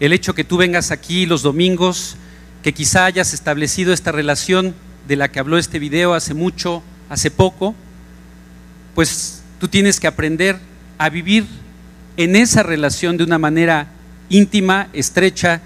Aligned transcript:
el 0.00 0.12
hecho 0.12 0.34
que 0.34 0.44
tú 0.44 0.56
vengas 0.56 0.90
aquí 0.90 1.26
los 1.26 1.42
domingos, 1.42 2.16
que 2.62 2.72
quizá 2.72 3.04
hayas 3.04 3.34
establecido 3.34 3.92
esta 3.92 4.12
relación 4.12 4.74
de 5.06 5.16
la 5.16 5.28
que 5.28 5.40
habló 5.40 5.58
este 5.58 5.78
video 5.78 6.14
hace 6.14 6.34
mucho, 6.34 6.82
hace 7.08 7.30
poco, 7.30 7.74
pues 8.94 9.42
tú 9.58 9.68
tienes 9.68 9.98
que 10.00 10.06
aprender 10.06 10.58
a 10.98 11.08
vivir 11.08 11.46
en 12.16 12.36
esa 12.36 12.62
relación 12.62 13.16
de 13.16 13.24
una 13.24 13.38
manera 13.38 13.88
íntima, 14.28 14.88
estrecha. 14.92 15.60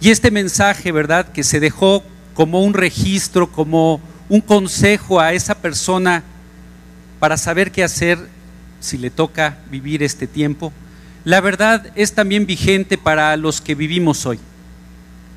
Y 0.00 0.10
este 0.10 0.30
mensaje, 0.30 0.92
¿verdad?, 0.92 1.32
que 1.32 1.44
se 1.44 1.60
dejó 1.60 2.02
como 2.34 2.62
un 2.62 2.74
registro, 2.74 3.50
como 3.50 4.00
un 4.28 4.40
consejo 4.40 5.20
a 5.20 5.32
esa 5.32 5.56
persona 5.56 6.22
para 7.18 7.36
saber 7.36 7.72
qué 7.72 7.82
hacer 7.82 8.18
si 8.80 8.98
le 8.98 9.10
toca 9.10 9.58
vivir 9.70 10.02
este 10.02 10.26
tiempo, 10.26 10.72
la 11.26 11.40
verdad 11.40 11.84
es 11.96 12.12
también 12.12 12.46
vigente 12.46 12.96
para 12.96 13.36
los 13.36 13.60
que 13.60 13.74
vivimos 13.74 14.26
hoy, 14.26 14.38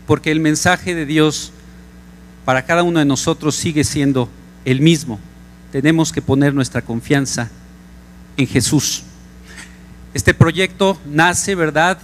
porque 0.05 0.29
el 0.29 0.39
mensaje 0.39 0.93
de 0.93 1.07
Dios 1.07 1.51
para 2.45 2.63
cada 2.63 2.83
uno 2.83 2.99
de 2.99 3.05
nosotros 3.05 3.55
sigue 3.55 3.83
siendo 3.83 4.29
el 4.65 4.81
mismo. 4.81 5.19
Tenemos 5.71 6.11
que 6.11 6.21
poner 6.21 6.53
nuestra 6.53 6.83
confianza 6.83 7.49
en 8.37 8.45
Jesús. 8.45 9.01
Este 10.13 10.35
proyecto 10.35 10.95
nace, 11.07 11.55
¿verdad? 11.55 11.97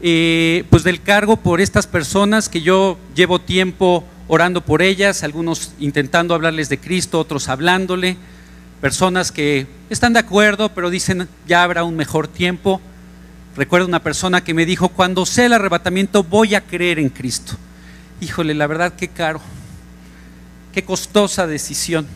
Eh, 0.00 0.64
pues 0.70 0.84
del 0.84 1.02
cargo 1.02 1.36
por 1.36 1.60
estas 1.60 1.88
personas 1.88 2.48
que 2.48 2.62
yo 2.62 2.96
llevo 3.16 3.40
tiempo 3.40 4.04
orando 4.28 4.60
por 4.60 4.82
ellas, 4.82 5.24
algunos 5.24 5.72
intentando 5.80 6.36
hablarles 6.36 6.68
de 6.68 6.78
Cristo, 6.78 7.18
otros 7.18 7.48
hablándole, 7.48 8.16
personas 8.80 9.32
que 9.32 9.66
están 9.90 10.12
de 10.12 10.20
acuerdo, 10.20 10.68
pero 10.68 10.90
dicen 10.90 11.28
ya 11.48 11.64
habrá 11.64 11.82
un 11.82 11.96
mejor 11.96 12.28
tiempo. 12.28 12.80
Recuerdo 13.56 13.86
una 13.86 14.02
persona 14.02 14.42
que 14.42 14.54
me 14.54 14.64
dijo, 14.64 14.88
cuando 14.88 15.26
sea 15.26 15.46
el 15.46 15.52
arrebatamiento 15.52 16.24
voy 16.24 16.54
a 16.54 16.62
creer 16.62 16.98
en 16.98 17.10
Cristo. 17.10 17.54
Híjole, 18.20 18.54
la 18.54 18.66
verdad 18.66 18.94
qué 18.94 19.08
caro, 19.08 19.40
qué 20.72 20.84
costosa 20.84 21.46
decisión. 21.46 22.06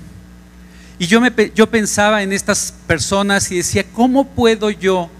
Y 0.98 1.06
yo, 1.06 1.20
me, 1.20 1.32
yo 1.54 1.66
pensaba 1.66 2.22
en 2.22 2.32
estas 2.32 2.72
personas 2.86 3.50
y 3.50 3.56
decía, 3.56 3.84
¿cómo 3.92 4.28
puedo 4.28 4.70
yo 4.70 5.10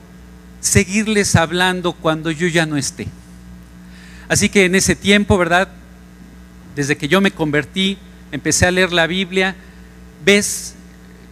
seguirles 0.61 1.37
hablando 1.37 1.92
cuando 1.92 2.31
yo 2.31 2.47
ya 2.47 2.64
no 2.64 2.78
esté? 2.78 3.09
Así 4.28 4.48
que 4.48 4.64
en 4.64 4.75
ese 4.75 4.97
tiempo, 4.97 5.37
¿verdad? 5.37 5.69
Desde 6.75 6.97
que 6.97 7.09
yo 7.09 7.20
me 7.20 7.31
convertí, 7.31 7.98
empecé 8.33 8.67
a 8.67 8.70
leer 8.70 8.92
la 8.92 9.06
Biblia, 9.06 9.55
ves 10.25 10.75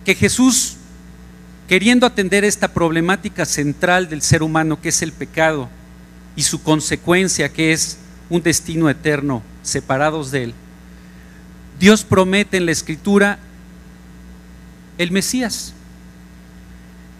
que 0.04 0.14
Jesús 0.14 0.76
queriendo 1.68 2.06
atender 2.06 2.44
esta 2.44 2.68
problemática 2.68 3.44
central 3.44 4.08
del 4.08 4.22
ser 4.22 4.42
humano 4.42 4.80
que 4.80 4.90
es 4.90 5.02
el 5.02 5.12
pecado 5.12 5.68
y 6.36 6.42
su 6.42 6.62
consecuencia 6.62 7.48
que 7.48 7.72
es 7.72 7.98
un 8.28 8.42
destino 8.42 8.90
eterno 8.90 9.42
separados 9.62 10.30
de 10.30 10.44
Él, 10.44 10.54
Dios 11.78 12.04
promete 12.04 12.56
en 12.56 12.66
la 12.66 12.72
Escritura 12.72 13.38
el 14.98 15.10
Mesías. 15.10 15.74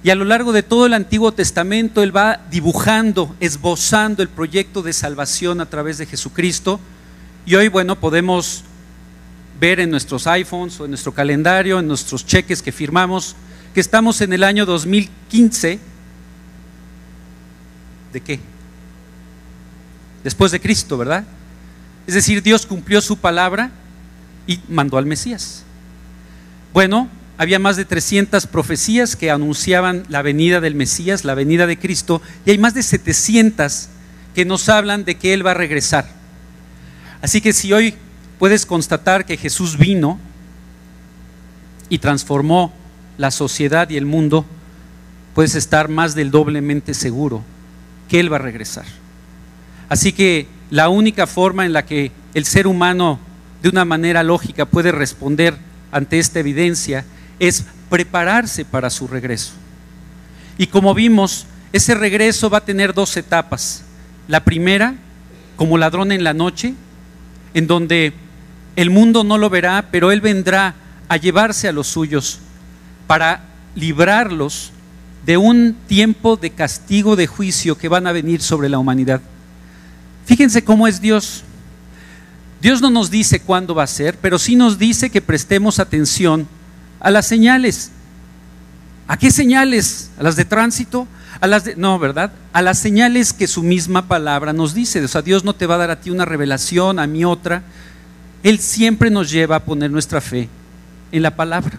Y 0.02 0.10
a 0.10 0.14
lo 0.14 0.24
largo 0.24 0.52
de 0.52 0.62
todo 0.62 0.86
el 0.86 0.92
Antiguo 0.92 1.32
Testamento 1.32 2.02
Él 2.02 2.14
va 2.14 2.40
dibujando, 2.50 3.34
esbozando 3.40 4.22
el 4.22 4.28
proyecto 4.28 4.82
de 4.82 4.92
salvación 4.92 5.60
a 5.60 5.66
través 5.66 5.96
de 5.96 6.06
Jesucristo. 6.06 6.78
Y 7.46 7.54
hoy, 7.54 7.68
bueno, 7.68 7.98
podemos 7.98 8.64
ver 9.58 9.80
en 9.80 9.90
nuestros 9.90 10.26
iPhones 10.26 10.78
o 10.78 10.84
en 10.84 10.90
nuestro 10.90 11.12
calendario, 11.12 11.78
en 11.78 11.88
nuestros 11.88 12.26
cheques 12.26 12.60
que 12.60 12.70
firmamos, 12.70 13.34
que 13.74 13.80
estamos 13.80 14.20
en 14.20 14.32
el 14.32 14.44
año 14.44 14.64
2015. 14.64 15.80
¿De 18.12 18.20
qué? 18.20 18.38
Después 20.22 20.52
de 20.52 20.60
Cristo, 20.60 20.96
¿verdad? 20.96 21.24
Es 22.06 22.14
decir, 22.14 22.42
Dios 22.42 22.66
cumplió 22.66 23.00
su 23.00 23.18
palabra 23.18 23.72
y 24.46 24.60
mandó 24.68 24.96
al 24.96 25.06
Mesías. 25.06 25.64
Bueno, 26.72 27.08
había 27.36 27.58
más 27.58 27.76
de 27.76 27.84
300 27.84 28.46
profecías 28.46 29.16
que 29.16 29.32
anunciaban 29.32 30.04
la 30.08 30.22
venida 30.22 30.60
del 30.60 30.76
Mesías, 30.76 31.24
la 31.24 31.34
venida 31.34 31.66
de 31.66 31.78
Cristo, 31.78 32.22
y 32.46 32.50
hay 32.52 32.58
más 32.58 32.74
de 32.74 32.82
700 32.84 33.88
que 34.36 34.44
nos 34.44 34.68
hablan 34.68 35.04
de 35.04 35.16
que 35.16 35.34
Él 35.34 35.44
va 35.44 35.50
a 35.50 35.54
regresar. 35.54 36.08
Así 37.22 37.40
que 37.40 37.52
si 37.52 37.72
hoy 37.72 37.94
puedes 38.38 38.66
constatar 38.66 39.24
que 39.24 39.36
Jesús 39.36 39.78
vino 39.78 40.20
y 41.88 41.98
transformó 41.98 42.72
la 43.18 43.30
sociedad 43.30 43.88
y 43.90 43.96
el 43.96 44.06
mundo, 44.06 44.44
puedes 45.34 45.54
estar 45.54 45.88
más 45.88 46.14
del 46.14 46.30
doblemente 46.30 46.94
seguro 46.94 47.42
que 48.08 48.20
Él 48.20 48.32
va 48.32 48.36
a 48.36 48.40
regresar. 48.40 48.84
Así 49.88 50.12
que 50.12 50.46
la 50.70 50.88
única 50.88 51.26
forma 51.26 51.66
en 51.66 51.72
la 51.72 51.84
que 51.84 52.12
el 52.34 52.44
ser 52.44 52.66
humano 52.66 53.18
de 53.62 53.68
una 53.68 53.84
manera 53.84 54.22
lógica 54.22 54.66
puede 54.66 54.92
responder 54.92 55.56
ante 55.92 56.18
esta 56.18 56.40
evidencia 56.40 57.04
es 57.38 57.64
prepararse 57.88 58.64
para 58.64 58.90
su 58.90 59.06
regreso. 59.06 59.52
Y 60.58 60.66
como 60.66 60.94
vimos, 60.94 61.46
ese 61.72 61.94
regreso 61.94 62.50
va 62.50 62.58
a 62.58 62.64
tener 62.64 62.94
dos 62.94 63.16
etapas. 63.16 63.84
La 64.28 64.44
primera, 64.44 64.94
como 65.56 65.78
ladrón 65.78 66.12
en 66.12 66.24
la 66.24 66.34
noche, 66.34 66.74
en 67.54 67.66
donde 67.66 68.12
el 68.76 68.90
mundo 68.90 69.24
no 69.24 69.38
lo 69.38 69.50
verá, 69.50 69.88
pero 69.90 70.12
Él 70.12 70.20
vendrá 70.20 70.74
a 71.08 71.16
llevarse 71.16 71.68
a 71.68 71.72
los 71.72 71.86
suyos 71.86 72.40
para 73.06 73.44
librarlos 73.74 74.72
de 75.24 75.36
un 75.36 75.76
tiempo 75.86 76.36
de 76.36 76.50
castigo, 76.50 77.16
de 77.16 77.26
juicio 77.26 77.78
que 77.78 77.88
van 77.88 78.06
a 78.06 78.12
venir 78.12 78.42
sobre 78.42 78.68
la 78.68 78.78
humanidad. 78.78 79.20
Fíjense 80.26 80.64
cómo 80.64 80.86
es 80.86 81.00
Dios. 81.00 81.44
Dios 82.60 82.80
no 82.80 82.90
nos 82.90 83.10
dice 83.10 83.40
cuándo 83.40 83.74
va 83.74 83.82
a 83.82 83.88
ser, 83.88 84.16
pero 84.18 84.38
sí 84.38 84.56
nos 84.56 84.78
dice 84.78 85.10
que 85.10 85.20
prestemos 85.20 85.78
atención 85.78 86.48
a 87.00 87.10
las 87.10 87.26
señales. 87.26 87.90
¿A 89.06 89.18
qué 89.18 89.30
señales? 89.30 90.10
¿A 90.18 90.22
las 90.22 90.36
de 90.36 90.46
tránsito? 90.46 91.06
A 91.40 91.46
las 91.46 91.64
de, 91.64 91.76
no, 91.76 91.98
¿verdad? 91.98 92.32
A 92.52 92.62
las 92.62 92.78
señales 92.78 93.32
que 93.34 93.46
su 93.46 93.62
misma 93.62 94.08
palabra 94.08 94.52
nos 94.52 94.72
dice. 94.72 95.04
O 95.04 95.08
sea, 95.08 95.20
Dios 95.20 95.44
no 95.44 95.54
te 95.54 95.66
va 95.66 95.74
a 95.74 95.78
dar 95.78 95.90
a 95.90 96.00
ti 96.00 96.10
una 96.10 96.24
revelación, 96.24 96.98
a 96.98 97.06
mí 97.06 97.24
otra. 97.24 97.62
Él 98.42 98.58
siempre 98.58 99.10
nos 99.10 99.30
lleva 99.30 99.56
a 99.56 99.64
poner 99.64 99.90
nuestra 99.90 100.20
fe 100.22 100.48
en 101.12 101.22
la 101.22 101.36
palabra. 101.36 101.78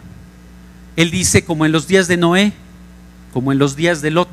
Él 0.96 1.12
dice, 1.12 1.44
como 1.44 1.66
en 1.66 1.72
los 1.72 1.88
días 1.88 2.08
de 2.08 2.18
Noé, 2.18 2.54
como 3.34 3.52
en 3.52 3.58
los 3.58 3.76
días 3.76 4.02
de 4.02 4.12
Lot. 4.12 4.30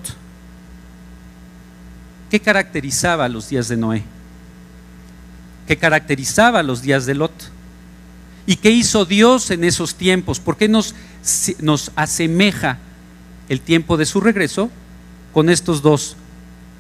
¿Qué 2.30 2.40
caracterizaba 2.40 3.28
los 3.28 3.48
días 3.48 3.68
de 3.68 3.76
Noé? 3.76 4.04
¿Qué 5.66 5.76
caracterizaba 5.76 6.62
los 6.62 6.82
días 6.82 7.04
de 7.04 7.14
Lot? 7.14 7.32
¿Y 8.46 8.56
qué 8.56 8.70
hizo 8.70 9.04
Dios 9.04 9.50
en 9.50 9.64
esos 9.64 9.96
tiempos? 9.96 10.40
¿Por 10.40 10.56
qué 10.56 10.68
nos, 10.68 10.94
nos 11.60 11.90
asemeja 11.96 12.78
el 13.48 13.60
tiempo 13.60 13.96
de 13.96 14.06
su 14.06 14.20
regreso 14.20 14.70
con 15.32 15.50
estos 15.50 15.82
dos 15.82 16.16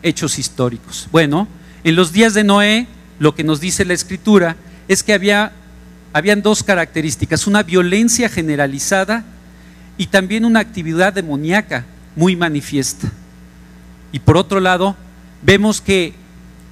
hechos 0.02 0.38
históricos? 0.38 1.08
Bueno, 1.10 1.48
en 1.82 1.96
los 1.96 2.12
días 2.12 2.34
de 2.34 2.44
Noé, 2.44 2.86
lo 3.18 3.34
que 3.34 3.44
nos 3.44 3.60
dice 3.60 3.84
la 3.84 3.94
escritura 3.94 4.56
es 4.86 5.02
que 5.02 5.12
había, 5.12 5.52
habían 6.12 6.40
dos 6.40 6.62
características, 6.62 7.46
una 7.46 7.62
violencia 7.64 8.28
generalizada 8.28 9.24
y 9.98 10.06
también 10.06 10.44
una 10.44 10.60
actividad 10.60 11.12
demoníaca 11.12 11.84
muy 12.16 12.36
manifiesta. 12.36 13.10
Y 14.12 14.18
por 14.18 14.36
otro 14.36 14.60
lado, 14.60 14.96
vemos 15.42 15.80
que 15.80 16.14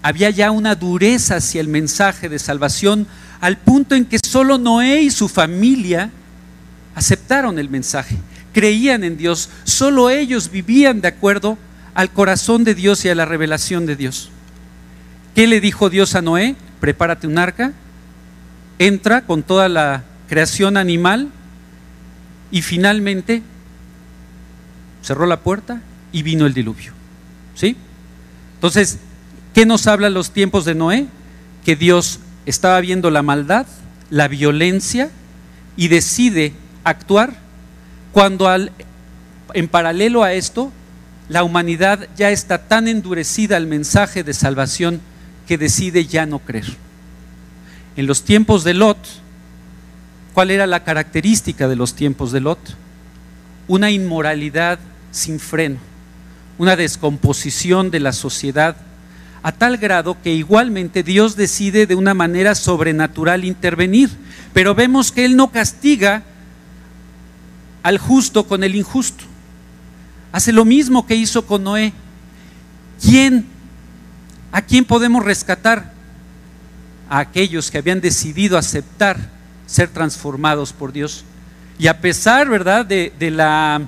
había 0.03 0.31
ya 0.31 0.51
una 0.51 0.75
dureza 0.75 1.37
hacia 1.37 1.61
el 1.61 1.69
mensaje 1.69 2.29
de 2.29 2.39
salvación 2.39 3.07
al 3.41 3.59
punto 3.59 3.95
en 3.95 4.05
que 4.05 4.19
solo 4.19 4.59
Noé 4.59 5.03
y 5.03 5.11
su 5.11 5.29
familia 5.29 6.11
aceptaron 6.95 7.59
el 7.59 7.71
mensaje, 7.71 8.17
creían 8.53 9.05
en 9.05 9.17
Dios, 9.17 9.49
solo 9.65 10.11
ellos 10.11 10.51
vivían 10.51 11.01
de 11.01 11.09
acuerdo 11.09 11.57
al 11.95 12.11
corazón 12.11 12.65
de 12.65 12.75
Dios 12.75 13.05
y 13.05 13.09
a 13.09 13.15
la 13.15 13.25
revelación 13.25 13.87
de 13.87 13.97
Dios. 13.97 14.31
¿Qué 15.35 15.47
le 15.47 15.61
dijo 15.61 15.91
Dios 15.91 16.15
a 16.15 16.23
Noé? 16.23 16.57
Prepárate 16.81 17.27
un 17.27 17.39
arca, 17.39 17.73
entra 18.79 19.23
con 19.23 19.43
toda 19.43 19.69
la 19.69 20.05
creación 20.29 20.77
animal 20.77 21.31
y 22.51 22.63
finalmente 22.63 23.43
cerró 25.03 25.27
la 25.27 25.41
puerta 25.41 25.81
y 26.13 26.23
vino 26.23 26.47
el 26.47 26.55
diluvio. 26.55 26.93
¿Sí? 27.55 27.77
Entonces, 28.55 28.99
¿qué 29.55 29.67
nos 29.67 29.87
habla 29.87 30.11
los 30.11 30.33
tiempos 30.33 30.65
de 30.65 30.75
Noé? 30.75 31.07
Que 31.65 31.77
Dios 31.77 32.21
estaba 32.47 32.81
viendo 32.81 33.11
la 33.11 33.23
maldad, 33.23 33.67
la 34.11 34.29
violencia 34.29 35.11
y 35.77 35.89
decide 35.89 36.53
actuar 36.85 37.35
cuando 38.13 38.49
en 39.55 39.69
paralelo 39.69 40.23
a 40.23 40.33
esto 40.33 40.73
la 41.29 41.45
humanidad 41.45 42.09
ya 42.17 42.31
está 42.31 42.67
tan 42.67 42.89
endurecida 42.89 43.57
al 43.57 43.67
mensaje 43.67 44.25
de 44.25 44.35
salvación 44.35 45.01
que 45.47 45.59
decide 45.59 46.07
ya 46.07 46.27
no 46.27 46.41
creer. 46.41 46.77
En 47.97 48.07
los 48.07 48.25
tiempos 48.25 48.65
de 48.65 48.75
Lot, 48.75 48.99
¿cuál 50.35 50.51
era 50.51 50.67
la 50.67 50.85
característica 50.85 51.69
de 51.69 51.77
los 51.77 51.95
tiempos 51.95 52.33
de 52.33 52.41
Lot? 52.41 52.59
Una 53.69 53.91
inmoralidad 53.91 54.79
sin 55.11 55.41
freno, 55.41 55.79
una 56.59 56.77
descomposición 56.77 57.91
de 57.91 58.01
la 58.01 58.13
sociedad 58.13 58.77
a 59.43 59.53
tal 59.53 59.79
grado 59.79 60.17
que 60.23 60.35
igualmente 60.35 61.03
Dios 61.03 61.35
decide 61.37 61.87
de 61.87 61.95
una 61.95 62.15
manera 62.15 62.55
sobrenatural 62.55 63.45
intervenir. 63.45 64.11
Pero 64.53 64.75
vemos 64.75 65.13
que 65.13 65.25
Él 65.25 65.37
no 65.37 65.51
castiga 65.51 66.23
al 67.83 67.99
justo 67.99 68.47
con 68.47 68.65
el 68.65 68.75
injusto. 68.75 69.25
Hace 70.33 70.53
lo 70.53 70.65
mismo 70.65 71.07
que 71.07 71.17
hizo 71.17 71.47
con 71.47 71.65
Noé. 71.65 71.93
¿Quién? 73.01 73.47
¿A 74.53 74.63
quién 74.63 74.85
podemos 74.85 75.25
rescatar? 75.25 75.93
A 77.09 77.21
aquellos 77.21 77.71
que 77.71 77.79
habían 77.79 78.01
decidido 78.01 78.59
aceptar 78.59 79.40
ser 79.71 79.89
transformados 79.89 80.73
por 80.73 80.93
Dios. 80.93 81.25
Y 81.79 81.87
a 81.87 82.01
pesar, 82.01 82.49
¿verdad?, 82.49 82.85
de, 82.85 83.13
de 83.19 83.31
la, 83.31 83.81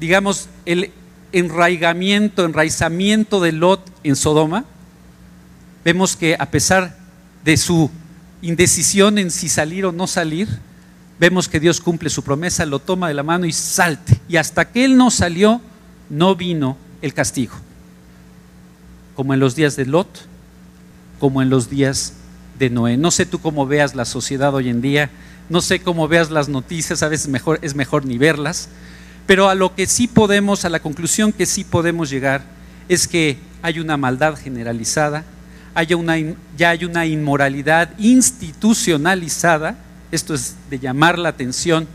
digamos, 0.00 0.48
el 0.64 0.92
enraigamiento, 1.32 2.44
enraizamiento 2.44 3.40
de 3.40 3.52
Lot 3.52 3.84
en 4.04 4.14
Sodoma, 4.14 4.64
vemos 5.84 6.16
que 6.16 6.36
a 6.38 6.46
pesar 6.46 6.96
de 7.44 7.56
su 7.56 7.90
indecisión 8.40 9.18
en 9.18 9.30
si 9.30 9.48
salir 9.48 9.84
o 9.84 9.92
no 9.92 10.06
salir, 10.06 10.48
vemos 11.18 11.48
que 11.48 11.60
Dios 11.60 11.80
cumple 11.80 12.10
su 12.10 12.22
promesa, 12.22 12.64
lo 12.66 12.78
toma 12.78 13.08
de 13.08 13.14
la 13.14 13.24
mano 13.24 13.44
y 13.44 13.52
salte. 13.52 14.20
Y 14.28 14.36
hasta 14.36 14.70
que 14.70 14.84
él 14.84 14.96
no 14.96 15.10
salió, 15.10 15.60
no 16.08 16.36
vino 16.36 16.76
el 17.02 17.12
castigo. 17.12 17.54
Como 19.16 19.34
en 19.34 19.40
los 19.40 19.56
días 19.56 19.74
de 19.74 19.86
Lot, 19.86 20.08
como 21.18 21.42
en 21.42 21.50
los 21.50 21.68
días 21.68 22.14
de 22.58 22.70
Noé. 22.70 22.96
No 22.96 23.10
sé 23.10 23.26
tú 23.26 23.40
cómo 23.40 23.66
veas 23.66 23.94
la 23.94 24.04
sociedad 24.04 24.54
hoy 24.54 24.68
en 24.68 24.80
día, 24.80 25.10
no 25.48 25.60
sé 25.60 25.80
cómo 25.80 26.08
veas 26.08 26.30
las 26.30 26.48
noticias, 26.48 27.02
a 27.02 27.08
veces 27.08 27.28
mejor, 27.28 27.58
es 27.62 27.74
mejor 27.74 28.06
ni 28.06 28.18
verlas, 28.18 28.68
pero 29.26 29.48
a 29.48 29.54
lo 29.54 29.74
que 29.74 29.86
sí 29.86 30.06
podemos, 30.06 30.64
a 30.64 30.68
la 30.68 30.80
conclusión 30.80 31.32
que 31.32 31.46
sí 31.46 31.64
podemos 31.64 32.10
llegar, 32.10 32.42
es 32.88 33.08
que 33.08 33.38
hay 33.62 33.78
una 33.80 33.96
maldad 33.96 34.36
generalizada, 34.36 35.24
una, 35.96 36.16
ya 36.56 36.70
hay 36.70 36.84
una 36.84 37.06
inmoralidad 37.06 37.90
institucionalizada, 37.98 39.76
esto 40.12 40.34
es 40.34 40.54
de 40.70 40.78
llamar 40.78 41.18
la 41.18 41.30
atención. 41.30 41.88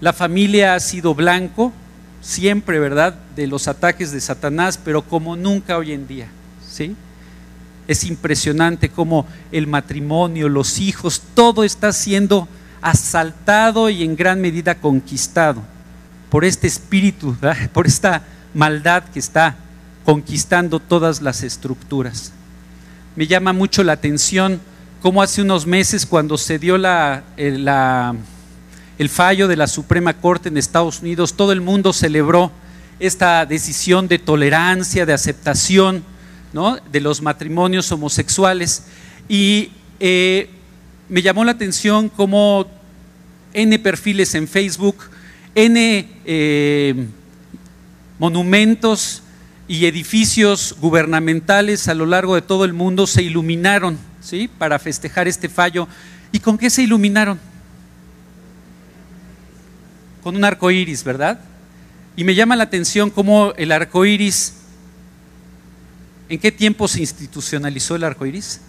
La 0.00 0.12
familia 0.12 0.74
ha 0.74 0.80
sido 0.80 1.14
blanco, 1.14 1.72
siempre, 2.20 2.78
¿verdad?, 2.78 3.14
de 3.34 3.46
los 3.46 3.68
ataques 3.68 4.12
de 4.12 4.20
Satanás, 4.20 4.78
pero 4.82 5.02
como 5.02 5.36
nunca 5.36 5.78
hoy 5.78 5.92
en 5.92 6.06
día, 6.06 6.28
¿sí? 6.68 6.94
Es 7.88 8.04
impresionante 8.04 8.88
cómo 8.88 9.26
el 9.52 9.66
matrimonio, 9.66 10.48
los 10.48 10.78
hijos, 10.78 11.22
todo 11.34 11.64
está 11.64 11.92
siendo 11.92 12.48
asaltado 12.82 13.90
y 13.90 14.02
en 14.02 14.16
gran 14.16 14.40
medida 14.40 14.74
conquistado 14.76 15.62
por 16.30 16.44
este 16.44 16.66
espíritu, 16.66 17.36
por 17.72 17.86
esta 17.86 18.22
maldad 18.54 19.04
que 19.04 19.18
está 19.18 19.56
conquistando 20.04 20.80
todas 20.80 21.20
las 21.20 21.42
estructuras. 21.42 22.32
Me 23.16 23.26
llama 23.26 23.52
mucho 23.52 23.82
la 23.82 23.92
atención 23.92 24.60
cómo 25.02 25.22
hace 25.22 25.42
unos 25.42 25.66
meses 25.66 26.06
cuando 26.06 26.38
se 26.38 26.58
dio 26.58 26.76
el, 26.76 26.86
el 28.98 29.08
fallo 29.08 29.48
de 29.48 29.56
la 29.56 29.66
Suprema 29.66 30.14
Corte 30.14 30.48
en 30.48 30.56
Estados 30.56 31.00
Unidos, 31.00 31.34
todo 31.34 31.52
el 31.52 31.60
mundo 31.60 31.92
celebró 31.92 32.50
esta 32.98 33.44
decisión 33.46 34.08
de 34.08 34.18
tolerancia, 34.18 35.06
de 35.06 35.12
aceptación 35.12 36.04
de 36.90 37.00
los 37.00 37.22
matrimonios 37.22 37.90
homosexuales. 37.92 38.84
Y 39.28 39.70
eh, 40.00 40.48
me 41.08 41.22
llamó 41.22 41.44
la 41.44 41.52
atención 41.52 42.08
cómo 42.08 42.66
N 43.52 43.78
perfiles 43.78 44.34
en 44.34 44.48
Facebook 44.48 44.96
N 45.56 46.06
eh, 46.26 47.06
monumentos 48.18 49.22
y 49.66 49.86
edificios 49.86 50.76
gubernamentales 50.78 51.88
a 51.88 51.94
lo 51.94 52.04
largo 52.04 52.34
de 52.34 52.42
todo 52.42 52.66
el 52.66 52.74
mundo 52.74 53.06
se 53.06 53.22
iluminaron 53.22 53.98
¿sí? 54.20 54.48
para 54.48 54.78
festejar 54.78 55.28
este 55.28 55.48
fallo. 55.48 55.88
¿Y 56.30 56.40
con 56.40 56.58
qué 56.58 56.68
se 56.68 56.82
iluminaron? 56.82 57.40
Con 60.22 60.36
un 60.36 60.44
arco 60.44 60.70
iris, 60.70 61.02
¿verdad? 61.04 61.40
Y 62.16 62.24
me 62.24 62.34
llama 62.34 62.54
la 62.54 62.64
atención 62.64 63.08
cómo 63.08 63.54
el 63.56 63.72
arco 63.72 64.04
iris, 64.04 64.56
¿en 66.28 66.38
qué 66.38 66.52
tiempo 66.52 66.88
se 66.88 67.00
institucionalizó 67.00 67.96
el 67.96 68.04
arco 68.04 68.26
iris? 68.26 68.60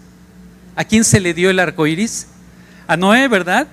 ¿A 0.76 0.84
quién 0.84 1.04
se 1.04 1.20
le 1.20 1.34
dio 1.34 1.50
el 1.50 1.58
arco 1.58 1.86
iris? 1.86 2.26
A 2.86 2.96
Noé, 2.96 3.28
¿verdad? 3.28 3.66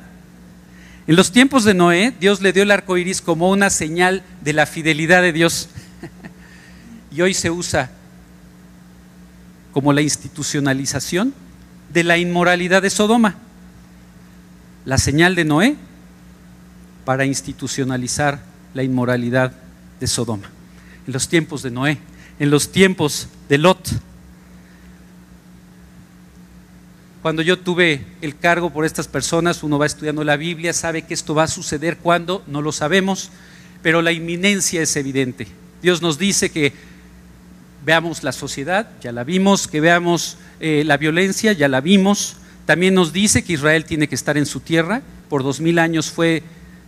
En 1.07 1.15
los 1.15 1.31
tiempos 1.31 1.63
de 1.63 1.73
Noé, 1.75 2.13
Dios 2.19 2.41
le 2.41 2.51
dio 2.51 2.63
el 2.63 2.71
arco 2.71 2.97
iris 2.97 3.21
como 3.21 3.49
una 3.49 3.69
señal 3.69 4.23
de 4.41 4.53
la 4.53 4.65
fidelidad 4.65 5.21
de 5.21 5.33
Dios. 5.33 5.69
y 7.11 7.21
hoy 7.21 7.33
se 7.33 7.51
usa 7.51 7.91
como 9.71 9.93
la 9.93 10.01
institucionalización 10.01 11.33
de 11.93 12.03
la 12.03 12.17
inmoralidad 12.17 12.81
de 12.81 12.89
Sodoma. 12.89 13.35
La 14.83 14.97
señal 14.97 15.35
de 15.35 15.45
Noé 15.45 15.75
para 17.05 17.25
institucionalizar 17.25 18.41
la 18.73 18.83
inmoralidad 18.83 19.53
de 19.99 20.07
Sodoma. 20.07 20.49
En 21.05 21.13
los 21.13 21.29
tiempos 21.29 21.61
de 21.61 21.71
Noé, 21.71 21.99
en 22.39 22.49
los 22.49 22.71
tiempos 22.71 23.27
de 23.49 23.57
Lot. 23.57 23.89
Cuando 27.21 27.41
yo 27.41 27.57
tuve 27.57 28.05
el 28.21 28.37
cargo 28.37 28.69
por 28.69 28.85
estas 28.85 29.07
personas, 29.07 29.63
uno 29.63 29.79
va 29.79 29.87
estudiando 29.87 30.23
la 30.23 30.37
Biblia, 30.37 30.73
sabe 30.73 31.03
que 31.03 31.13
esto 31.13 31.33
va 31.33 31.43
a 31.43 31.47
suceder 31.47 31.97
cuando, 31.97 32.43
no 32.45 32.61
lo 32.61 32.71
sabemos, 32.71 33.31
pero 33.81 34.01
la 34.01 34.11
inminencia 34.11 34.81
es 34.81 34.95
evidente. 34.95 35.47
Dios 35.81 36.01
nos 36.01 36.19
dice 36.19 36.51
que 36.51 36.73
veamos 37.83 38.23
la 38.23 38.31
sociedad, 38.31 38.89
ya 39.01 39.11
la 39.11 39.23
vimos, 39.23 39.67
que 39.67 39.81
veamos 39.81 40.37
eh, 40.59 40.83
la 40.85 40.97
violencia, 40.97 41.53
ya 41.53 41.67
la 41.67 41.81
vimos. 41.81 42.37
También 42.65 42.93
nos 42.93 43.13
dice 43.13 43.43
que 43.43 43.53
Israel 43.53 43.85
tiene 43.85 44.07
que 44.07 44.15
estar 44.15 44.37
en 44.37 44.45
su 44.45 44.59
tierra. 44.59 45.01
Por 45.29 45.43
dos 45.43 45.61
mil 45.61 45.79
años 45.79 46.11
fue 46.11 46.43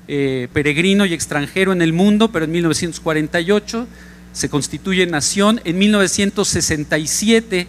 eh, 0.07 0.47
peregrino 0.53 1.05
y 1.05 1.13
extranjero 1.13 1.71
en 1.71 1.81
el 1.81 1.93
mundo, 1.93 2.31
pero 2.31 2.45
en 2.45 2.51
1948 2.51 3.87
se 4.37 4.49
constituye 4.49 5.07
nación. 5.07 5.59
En 5.63 5.79
1967 5.79 7.67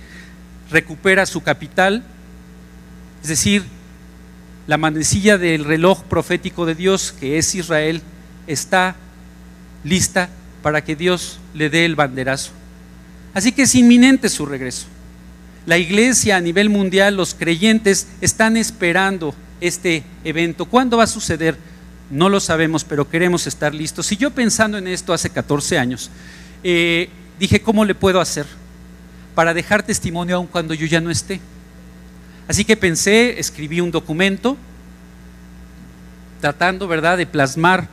recupera 0.70 1.24
su 1.24 1.42
capital, 1.42 2.04
es 3.22 3.28
decir, 3.30 3.64
la 4.66 4.76
manecilla 4.76 5.38
del 5.38 5.64
reloj 5.64 6.02
profético 6.04 6.66
de 6.66 6.74
Dios, 6.74 7.14
que 7.18 7.38
es 7.38 7.54
Israel, 7.54 8.02
está 8.46 8.96
lista 9.82 10.28
para 10.62 10.84
que 10.84 10.94
Dios 10.94 11.38
le 11.54 11.70
dé 11.70 11.86
el 11.86 11.96
banderazo. 11.96 12.50
Así 13.32 13.52
que 13.52 13.62
es 13.62 13.74
inminente 13.74 14.28
su 14.28 14.44
regreso. 14.44 14.88
La 15.64 15.78
iglesia 15.78 16.36
a 16.36 16.40
nivel 16.42 16.68
mundial, 16.68 17.16
los 17.16 17.34
creyentes 17.34 18.08
están 18.20 18.58
esperando 18.58 19.34
este 19.62 20.04
evento. 20.22 20.66
¿Cuándo 20.66 20.98
va 20.98 21.04
a 21.04 21.06
suceder? 21.06 21.56
No 22.10 22.28
lo 22.28 22.40
sabemos, 22.40 22.84
pero 22.84 23.08
queremos 23.08 23.46
estar 23.46 23.74
listos. 23.74 24.12
Y 24.12 24.18
yo 24.18 24.32
pensando 24.32 24.76
en 24.76 24.86
esto 24.86 25.14
hace 25.14 25.30
14 25.30 25.78
años, 25.78 26.10
eh, 26.64 27.08
dije, 27.38 27.60
¿cómo 27.60 27.84
le 27.84 27.94
puedo 27.94 28.20
hacer 28.20 28.46
para 29.34 29.54
dejar 29.54 29.82
testimonio 29.82 30.36
aun 30.36 30.46
cuando 30.46 30.74
yo 30.74 30.86
ya 30.86 31.00
no 31.00 31.10
esté? 31.10 31.40
Así 32.48 32.64
que 32.64 32.76
pensé, 32.76 33.38
escribí 33.38 33.80
un 33.80 33.90
documento 33.90 34.56
tratando, 36.40 36.88
¿verdad?, 36.88 37.18
de 37.18 37.26
plasmar 37.26 37.88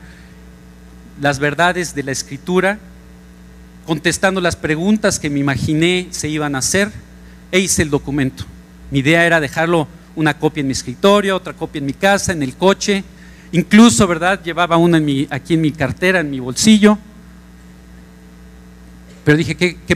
las 1.20 1.40
verdades 1.40 1.96
de 1.96 2.04
la 2.04 2.12
escritura, 2.12 2.80
contestando 3.86 4.42
las 4.42 4.56
preguntas 4.56 5.20
que 5.20 5.30
me 5.30 5.40
imaginé 5.40 6.08
se 6.12 6.30
iban 6.30 6.56
a 6.56 6.60
hacer, 6.60 6.92
e 7.52 7.60
hice 7.60 7.82
el 7.82 7.90
documento. 7.90 8.46
Mi 8.92 9.00
idea 9.00 9.26
era 9.26 9.40
dejarlo 9.40 9.88
una 10.16 10.38
copia 10.38 10.62
en 10.62 10.68
mi 10.68 10.74
escritorio, 10.74 11.36
otra 11.36 11.54
copia 11.54 11.80
en 11.80 11.86
mi 11.86 11.94
casa, 11.94 12.32
en 12.32 12.44
el 12.44 12.56
coche, 12.56 13.04
incluso, 13.52 14.08
¿verdad?, 14.08 14.42
llevaba 14.44 14.78
una 14.78 15.02
aquí 15.30 15.56
en 15.56 15.62
mi 15.62 15.72
cartera, 15.72 16.20
en 16.20 16.30
mi 16.30 16.40
bolsillo. 16.40 16.98
Pero 19.26 19.38
dije, 19.38 19.56
qué, 19.58 19.96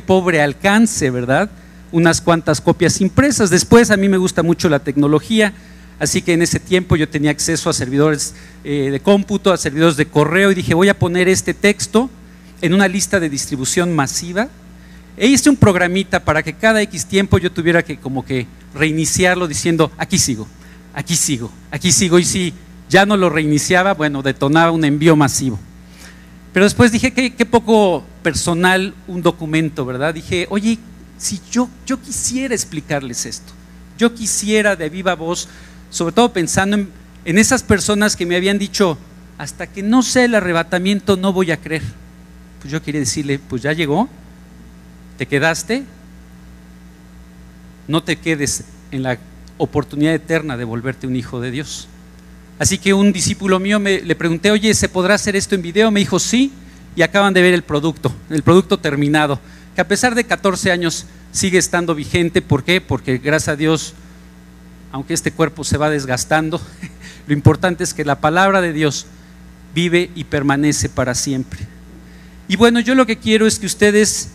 pobre, 0.00 0.40
alcance, 0.40 1.10
¿verdad? 1.10 1.50
unas 1.92 2.20
cuantas 2.20 2.60
copias 2.60 3.00
impresas. 3.00 3.50
Después 3.50 3.90
a 3.90 3.96
mí 3.96 4.08
me 4.08 4.16
gusta 4.16 4.42
mucho 4.42 4.68
la 4.68 4.78
tecnología, 4.78 5.52
así 5.98 6.22
que 6.22 6.32
en 6.32 6.42
ese 6.42 6.60
tiempo 6.60 6.96
yo 6.96 7.08
tenía 7.08 7.30
acceso 7.30 7.70
a 7.70 7.72
servidores 7.72 8.34
eh, 8.64 8.90
de 8.90 9.00
cómputo, 9.00 9.52
a 9.52 9.56
servidores 9.56 9.96
de 9.96 10.06
correo 10.06 10.50
y 10.52 10.54
dije 10.54 10.74
voy 10.74 10.88
a 10.88 10.98
poner 10.98 11.28
este 11.28 11.54
texto 11.54 12.10
en 12.60 12.74
una 12.74 12.88
lista 12.88 13.20
de 13.20 13.28
distribución 13.28 13.94
masiva. 13.94 14.48
E 15.16 15.26
hice 15.26 15.50
un 15.50 15.56
programita 15.56 16.24
para 16.24 16.44
que 16.44 16.52
cada 16.52 16.80
X 16.82 17.06
tiempo 17.06 17.38
yo 17.38 17.50
tuviera 17.50 17.82
que 17.82 17.96
como 17.96 18.24
que 18.24 18.46
reiniciarlo 18.74 19.48
diciendo 19.48 19.90
aquí 19.98 20.18
sigo, 20.18 20.46
aquí 20.94 21.16
sigo, 21.16 21.50
aquí 21.72 21.90
sigo 21.90 22.20
y 22.20 22.24
si 22.24 22.54
ya 22.88 23.04
no 23.04 23.16
lo 23.16 23.28
reiniciaba, 23.28 23.94
bueno, 23.94 24.22
detonaba 24.22 24.70
un 24.70 24.84
envío 24.84 25.16
masivo. 25.16 25.58
Pero 26.52 26.64
después 26.64 26.92
dije 26.92 27.12
qué 27.12 27.46
poco 27.46 28.04
personal 28.28 28.92
un 29.06 29.22
documento, 29.22 29.86
¿verdad? 29.86 30.12
Dije, 30.12 30.46
oye, 30.50 30.78
si 31.16 31.40
yo, 31.50 31.70
yo 31.86 31.98
quisiera 31.98 32.54
explicarles 32.54 33.24
esto, 33.24 33.54
yo 33.96 34.14
quisiera 34.14 34.76
de 34.76 34.90
viva 34.90 35.14
voz, 35.14 35.48
sobre 35.88 36.14
todo 36.14 36.30
pensando 36.30 36.76
en, 36.76 36.90
en 37.24 37.38
esas 37.38 37.62
personas 37.62 38.16
que 38.16 38.26
me 38.26 38.36
habían 38.36 38.58
dicho, 38.58 38.98
hasta 39.38 39.66
que 39.66 39.82
no 39.82 40.02
sea 40.02 40.26
el 40.26 40.34
arrebatamiento 40.34 41.16
no 41.16 41.32
voy 41.32 41.52
a 41.52 41.56
creer. 41.56 41.80
Pues 42.60 42.70
yo 42.70 42.82
quería 42.82 43.00
decirle, 43.00 43.38
pues 43.38 43.62
ya 43.62 43.72
llegó, 43.72 44.10
te 45.16 45.24
quedaste, 45.24 45.84
no 47.86 48.02
te 48.02 48.16
quedes 48.16 48.64
en 48.90 49.04
la 49.04 49.18
oportunidad 49.56 50.12
eterna 50.12 50.58
de 50.58 50.64
volverte 50.64 51.06
un 51.06 51.16
hijo 51.16 51.40
de 51.40 51.50
Dios. 51.50 51.88
Así 52.58 52.76
que 52.76 52.92
un 52.92 53.10
discípulo 53.10 53.58
mío 53.58 53.80
me, 53.80 54.02
le 54.02 54.14
pregunté, 54.14 54.50
oye, 54.50 54.74
¿se 54.74 54.90
podrá 54.90 55.14
hacer 55.14 55.34
esto 55.34 55.54
en 55.54 55.62
video? 55.62 55.90
Me 55.90 56.00
dijo, 56.00 56.18
sí, 56.18 56.52
y 56.98 57.02
acaban 57.02 57.32
de 57.32 57.42
ver 57.42 57.54
el 57.54 57.62
producto, 57.62 58.12
el 58.28 58.42
producto 58.42 58.80
terminado, 58.80 59.38
que 59.76 59.80
a 59.80 59.86
pesar 59.86 60.16
de 60.16 60.24
14 60.24 60.72
años 60.72 61.06
sigue 61.30 61.56
estando 61.56 61.94
vigente. 61.94 62.42
¿Por 62.42 62.64
qué? 62.64 62.80
Porque 62.80 63.18
gracias 63.18 63.50
a 63.50 63.54
Dios, 63.56 63.94
aunque 64.90 65.14
este 65.14 65.30
cuerpo 65.30 65.62
se 65.62 65.78
va 65.78 65.90
desgastando, 65.90 66.60
lo 67.28 67.34
importante 67.34 67.84
es 67.84 67.94
que 67.94 68.04
la 68.04 68.20
palabra 68.20 68.60
de 68.60 68.72
Dios 68.72 69.06
vive 69.76 70.10
y 70.16 70.24
permanece 70.24 70.88
para 70.88 71.14
siempre. 71.14 71.60
Y 72.48 72.56
bueno, 72.56 72.80
yo 72.80 72.96
lo 72.96 73.06
que 73.06 73.18
quiero 73.18 73.46
es 73.46 73.60
que 73.60 73.66
ustedes, 73.66 74.30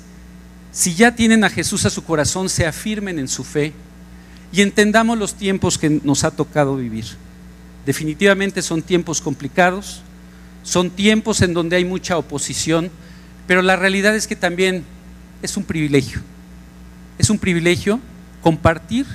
si 0.71 0.95
ya 0.95 1.15
tienen 1.15 1.43
a 1.43 1.49
Jesús 1.49 1.85
a 1.85 1.89
su 1.89 2.05
corazón, 2.05 2.47
se 2.47 2.65
afirmen 2.65 3.19
en 3.19 3.27
su 3.27 3.43
fe 3.43 3.73
y 4.53 4.61
entendamos 4.61 5.17
los 5.17 5.35
tiempos 5.35 5.77
que 5.77 5.89
nos 5.89 6.23
ha 6.23 6.31
tocado 6.31 6.77
vivir. 6.77 7.07
Definitivamente 7.85 8.61
son 8.61 8.81
tiempos 8.81 9.19
complicados, 9.19 10.01
son 10.63 10.89
tiempos 10.89 11.41
en 11.41 11.53
donde 11.53 11.75
hay 11.75 11.85
mucha 11.85 12.17
oposición, 12.17 12.89
pero 13.47 13.61
la 13.61 13.75
realidad 13.75 14.15
es 14.15 14.27
que 14.27 14.35
también 14.35 14.83
es 15.41 15.57
un 15.57 15.63
privilegio. 15.63 16.21
Es 17.17 17.29
un 17.29 17.37
privilegio 17.37 17.99
compartir 18.41 19.05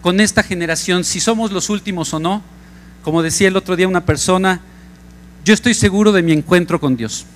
con 0.00 0.20
esta 0.20 0.42
generación, 0.42 1.04
si 1.04 1.20
somos 1.20 1.52
los 1.52 1.68
últimos 1.68 2.14
o 2.14 2.20
no. 2.20 2.42
Como 3.02 3.22
decía 3.22 3.48
el 3.48 3.56
otro 3.56 3.76
día 3.76 3.88
una 3.88 4.04
persona, 4.04 4.60
yo 5.44 5.54
estoy 5.54 5.74
seguro 5.74 6.12
de 6.12 6.22
mi 6.22 6.32
encuentro 6.32 6.80
con 6.80 6.96
Dios. 6.96 7.26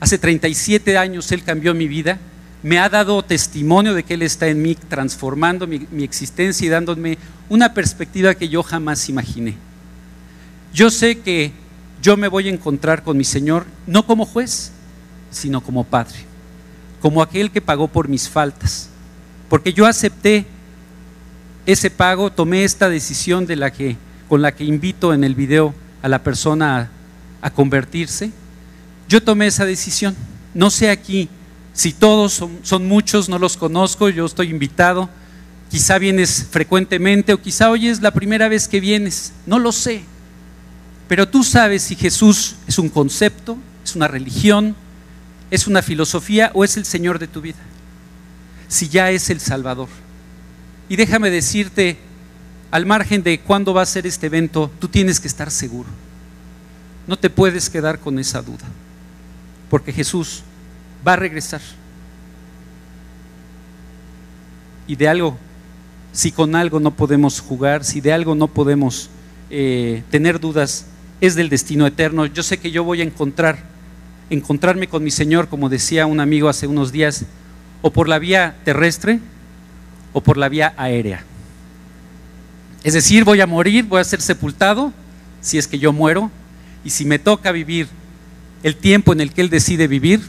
Hace 0.00 0.18
37 0.18 0.98
años 0.98 1.30
Él 1.32 1.42
cambió 1.44 1.74
mi 1.74 1.88
vida 1.88 2.18
me 2.62 2.78
ha 2.78 2.88
dado 2.88 3.22
testimonio 3.22 3.92
de 3.94 4.04
que 4.04 4.14
Él 4.14 4.22
está 4.22 4.46
en 4.48 4.62
mí, 4.62 4.76
transformando 4.76 5.66
mi, 5.66 6.04
existencia 6.04 6.64
y 6.64 6.70
dándome 6.70 7.18
una 7.48 7.74
perspectiva 7.74 8.34
que 8.34 8.48
yo 8.48 8.62
jamás 8.62 9.08
imaginé. 9.08 9.54
Yo 10.72 10.90
sé 10.90 11.18
que 11.18 11.52
yo 12.02 12.16
me 12.16 12.28
voy 12.28 12.48
a 12.48 12.52
encontrar 12.52 13.04
con 13.04 13.16
mi 13.16 13.24
Señor 13.24 13.64
no 13.86 14.04
como 14.04 14.26
juez, 14.26 14.72
sino 15.30 15.62
como 15.62 15.84
Padre, 15.84 16.18
como 17.00 17.22
aquel 17.22 17.50
que 17.50 17.62
pagó 17.62 17.88
por 17.88 18.08
mis 18.08 18.28
faltas, 18.28 18.88
porque 19.48 19.72
yo 19.72 19.86
acepté 19.86 20.44
ese 21.64 21.90
pago, 21.90 22.30
tomé 22.30 22.64
esta 22.64 22.88
decisión 22.88 23.46
de 23.46 23.56
la 23.56 23.72
que, 23.72 23.96
con 24.28 24.42
la 24.42 24.52
que 24.52 24.64
invito 24.64 25.14
en 25.14 25.22
el 25.22 25.34
video 25.34 25.74
a 26.02 26.08
la 26.08 26.22
persona 26.22 26.90
a 27.40 27.50
convertirse. 27.50 28.32
Yo 29.08 29.22
tomé 29.22 29.46
esa 29.46 29.64
decisión. 29.64 30.16
No 30.54 30.70
sé 30.70 30.90
aquí 30.90 31.28
si 31.72 31.92
todos 31.92 32.42
son, 32.62 32.88
muchos, 32.88 33.28
no 33.28 33.38
los 33.38 33.56
conozco, 33.56 34.08
yo 34.08 34.26
estoy 34.26 34.50
invitado. 34.50 35.08
Quizá 35.70 35.98
vienes 35.98 36.46
frecuentemente 36.50 37.32
o 37.32 37.40
quizá 37.40 37.70
hoy 37.70 37.88
es 37.88 38.02
la 38.02 38.10
primera 38.10 38.48
vez 38.48 38.68
que 38.68 38.80
vienes, 38.80 39.32
no 39.46 39.58
lo 39.58 39.72
sé. 39.72 40.02
Pero 41.12 41.28
tú 41.28 41.44
sabes 41.44 41.82
si 41.82 41.94
Jesús 41.94 42.56
es 42.66 42.78
un 42.78 42.88
concepto, 42.88 43.58
es 43.84 43.94
una 43.94 44.08
religión, 44.08 44.74
es 45.50 45.66
una 45.66 45.82
filosofía 45.82 46.50
o 46.54 46.64
es 46.64 46.78
el 46.78 46.86
Señor 46.86 47.18
de 47.18 47.28
tu 47.28 47.42
vida. 47.42 47.58
Si 48.66 48.88
ya 48.88 49.10
es 49.10 49.28
el 49.28 49.38
Salvador. 49.38 49.90
Y 50.88 50.96
déjame 50.96 51.28
decirte, 51.28 51.98
al 52.70 52.86
margen 52.86 53.22
de 53.22 53.38
cuándo 53.40 53.74
va 53.74 53.82
a 53.82 53.84
ser 53.84 54.06
este 54.06 54.28
evento, 54.28 54.70
tú 54.78 54.88
tienes 54.88 55.20
que 55.20 55.28
estar 55.28 55.50
seguro. 55.50 55.90
No 57.06 57.18
te 57.18 57.28
puedes 57.28 57.68
quedar 57.68 57.98
con 57.98 58.18
esa 58.18 58.40
duda. 58.40 58.64
Porque 59.68 59.92
Jesús 59.92 60.40
va 61.06 61.12
a 61.12 61.16
regresar. 61.16 61.60
Y 64.86 64.96
de 64.96 65.08
algo, 65.08 65.36
si 66.10 66.32
con 66.32 66.56
algo 66.56 66.80
no 66.80 66.96
podemos 66.96 67.38
jugar, 67.38 67.84
si 67.84 68.00
de 68.00 68.14
algo 68.14 68.34
no 68.34 68.48
podemos 68.48 69.10
eh, 69.50 70.04
tener 70.10 70.40
dudas, 70.40 70.86
es 71.22 71.36
del 71.36 71.48
destino 71.48 71.86
eterno. 71.86 72.26
Yo 72.26 72.42
sé 72.42 72.58
que 72.58 72.72
yo 72.72 72.82
voy 72.82 73.00
a 73.00 73.04
encontrar, 73.04 73.60
encontrarme 74.28 74.88
con 74.88 75.04
mi 75.04 75.12
Señor, 75.12 75.48
como 75.48 75.68
decía 75.68 76.04
un 76.04 76.18
amigo 76.18 76.48
hace 76.48 76.66
unos 76.66 76.90
días, 76.90 77.24
o 77.80 77.92
por 77.92 78.08
la 78.08 78.18
vía 78.18 78.56
terrestre 78.64 79.20
o 80.12 80.20
por 80.20 80.36
la 80.36 80.48
vía 80.48 80.74
aérea. 80.76 81.24
Es 82.82 82.94
decir, 82.94 83.22
voy 83.22 83.40
a 83.40 83.46
morir, 83.46 83.84
voy 83.84 84.00
a 84.00 84.04
ser 84.04 84.20
sepultado, 84.20 84.92
si 85.40 85.58
es 85.58 85.68
que 85.68 85.78
yo 85.78 85.92
muero, 85.92 86.28
y 86.84 86.90
si 86.90 87.04
me 87.04 87.20
toca 87.20 87.52
vivir 87.52 87.86
el 88.64 88.74
tiempo 88.74 89.12
en 89.12 89.20
el 89.20 89.32
que 89.32 89.42
Él 89.42 89.48
decide 89.48 89.86
vivir, 89.86 90.20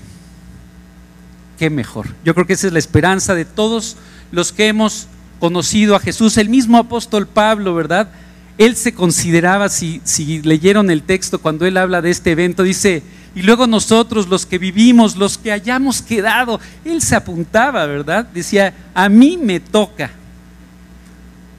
qué 1.57 1.71
mejor. 1.71 2.09
Yo 2.23 2.35
creo 2.35 2.45
que 2.45 2.53
esa 2.53 2.67
es 2.67 2.73
la 2.73 2.79
esperanza 2.79 3.33
de 3.33 3.45
todos 3.45 3.97
los 4.31 4.51
que 4.51 4.67
hemos 4.67 5.07
conocido 5.39 5.95
a 5.95 5.99
Jesús. 5.99 6.37
El 6.37 6.49
mismo 6.49 6.77
apóstol 6.77 7.25
Pablo, 7.25 7.73
¿verdad? 7.73 8.09
Él 8.57 8.75
se 8.75 8.93
consideraba, 8.93 9.69
si, 9.69 10.01
leyeron 10.43 10.91
el 10.91 11.03
texto 11.03 11.39
cuando 11.41 11.65
él 11.65 11.77
habla 11.77 12.01
de 12.01 12.11
este 12.11 12.31
evento, 12.31 12.63
dice, 12.63 13.03
y 13.35 13.41
luego 13.41 13.65
nosotros, 13.65 14.27
los 14.27 14.45
que 14.45 14.59
vivimos, 14.59 15.15
los 15.15 15.37
que 15.37 15.51
hayamos 15.51 16.01
quedado, 16.01 16.59
él 16.85 17.01
se 17.01 17.15
apuntaba, 17.15 17.85
¿verdad? 17.85 18.25
Decía, 18.25 18.73
a 18.93 19.09
mí 19.09 19.37
me 19.37 19.59
toca. 19.59 20.11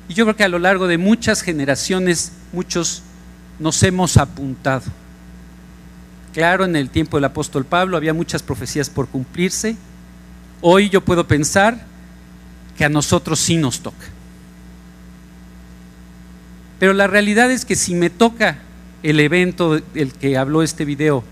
Y 0.08 0.14
yo 0.14 0.24
creo 0.24 0.36
que 0.36 0.44
a 0.44 0.48
lo 0.48 0.58
largo 0.58 0.86
de 0.86 0.98
muchas 0.98 1.42
generaciones, 1.42 2.32
muchos 2.52 3.02
nos 3.58 3.82
hemos 3.82 4.16
apuntado. 4.16 4.84
Claro, 6.32 6.64
en 6.64 6.76
el 6.76 6.90
tiempo 6.90 7.16
del 7.16 7.24
apóstol 7.24 7.64
Pablo 7.64 7.96
había 7.96 8.12
muchas 8.12 8.42
profecías 8.42 8.90
por 8.90 9.08
cumplirse. 9.08 9.76
Hoy 10.60 10.90
yo 10.90 11.00
puedo 11.00 11.26
pensar 11.26 11.86
que 12.76 12.84
a 12.84 12.88
nosotros 12.88 13.38
sí 13.38 13.56
nos 13.56 13.80
toca. 13.80 14.13
Pero 16.84 16.92
la 16.92 17.06
realidad 17.06 17.50
es 17.50 17.64
que 17.64 17.76
si 17.76 17.94
me 17.94 18.10
toca 18.10 18.58
el 19.02 19.18
evento 19.18 19.80
del 19.94 20.12
que 20.12 20.36
habló 20.36 20.62
este 20.62 20.84
video, 20.84 21.24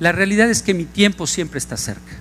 la 0.00 0.12
realidad 0.12 0.50
es 0.50 0.60
que 0.60 0.74
mi 0.74 0.84
tiempo 0.84 1.26
siempre 1.26 1.56
está 1.56 1.78
cerca. 1.78 2.12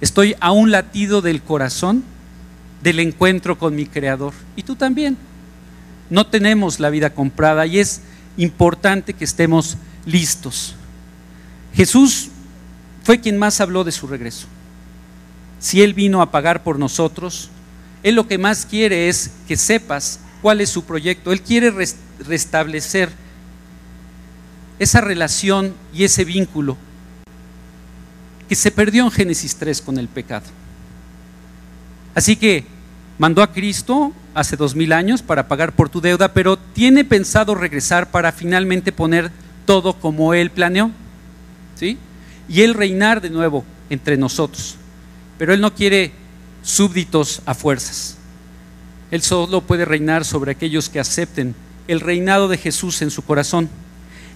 Estoy 0.00 0.36
a 0.38 0.52
un 0.52 0.70
latido 0.70 1.22
del 1.22 1.42
corazón 1.42 2.04
del 2.84 3.00
encuentro 3.00 3.58
con 3.58 3.74
mi 3.74 3.86
Creador. 3.86 4.32
Y 4.54 4.62
tú 4.62 4.76
también. 4.76 5.16
No 6.08 6.28
tenemos 6.28 6.78
la 6.78 6.90
vida 6.90 7.10
comprada 7.10 7.66
y 7.66 7.80
es 7.80 8.02
importante 8.36 9.14
que 9.14 9.24
estemos 9.24 9.76
listos. 10.06 10.76
Jesús 11.74 12.28
fue 13.02 13.18
quien 13.18 13.38
más 13.38 13.60
habló 13.60 13.82
de 13.82 13.90
su 13.90 14.06
regreso. 14.06 14.46
Si 15.58 15.82
Él 15.82 15.94
vino 15.94 16.22
a 16.22 16.30
pagar 16.30 16.62
por 16.62 16.78
nosotros, 16.78 17.50
Él 18.04 18.14
lo 18.14 18.28
que 18.28 18.38
más 18.38 18.66
quiere 18.66 19.08
es 19.08 19.32
que 19.48 19.56
sepas 19.56 20.20
cuál 20.42 20.60
es 20.60 20.70
su 20.70 20.84
proyecto. 20.84 21.32
Él 21.32 21.42
quiere 21.42 21.72
restablecer 22.26 23.10
esa 24.78 25.00
relación 25.00 25.74
y 25.92 26.04
ese 26.04 26.24
vínculo 26.24 26.76
que 28.48 28.54
se 28.56 28.70
perdió 28.70 29.04
en 29.04 29.10
Génesis 29.10 29.54
3 29.56 29.80
con 29.82 29.98
el 29.98 30.08
pecado. 30.08 30.46
Así 32.14 32.34
que 32.34 32.64
mandó 33.18 33.42
a 33.42 33.52
Cristo 33.52 34.12
hace 34.34 34.56
dos 34.56 34.74
mil 34.74 34.92
años 34.92 35.22
para 35.22 35.46
pagar 35.46 35.72
por 35.72 35.88
tu 35.88 36.00
deuda, 36.00 36.32
pero 36.32 36.56
tiene 36.56 37.04
pensado 37.04 37.54
regresar 37.54 38.10
para 38.10 38.32
finalmente 38.32 38.90
poner 38.90 39.30
todo 39.66 39.92
como 39.92 40.34
Él 40.34 40.50
planeó. 40.50 40.90
¿Sí? 41.76 41.98
Y 42.48 42.62
Él 42.62 42.74
reinar 42.74 43.20
de 43.20 43.30
nuevo 43.30 43.64
entre 43.88 44.16
nosotros. 44.16 44.76
Pero 45.38 45.54
Él 45.54 45.60
no 45.60 45.74
quiere 45.74 46.12
súbditos 46.62 47.42
a 47.46 47.54
fuerzas. 47.54 48.16
Él 49.10 49.22
solo 49.22 49.60
puede 49.60 49.84
reinar 49.84 50.24
sobre 50.24 50.52
aquellos 50.52 50.88
que 50.88 51.00
acepten 51.00 51.54
el 51.88 52.00
reinado 52.00 52.48
de 52.48 52.58
Jesús 52.58 53.02
en 53.02 53.10
su 53.10 53.22
corazón. 53.22 53.68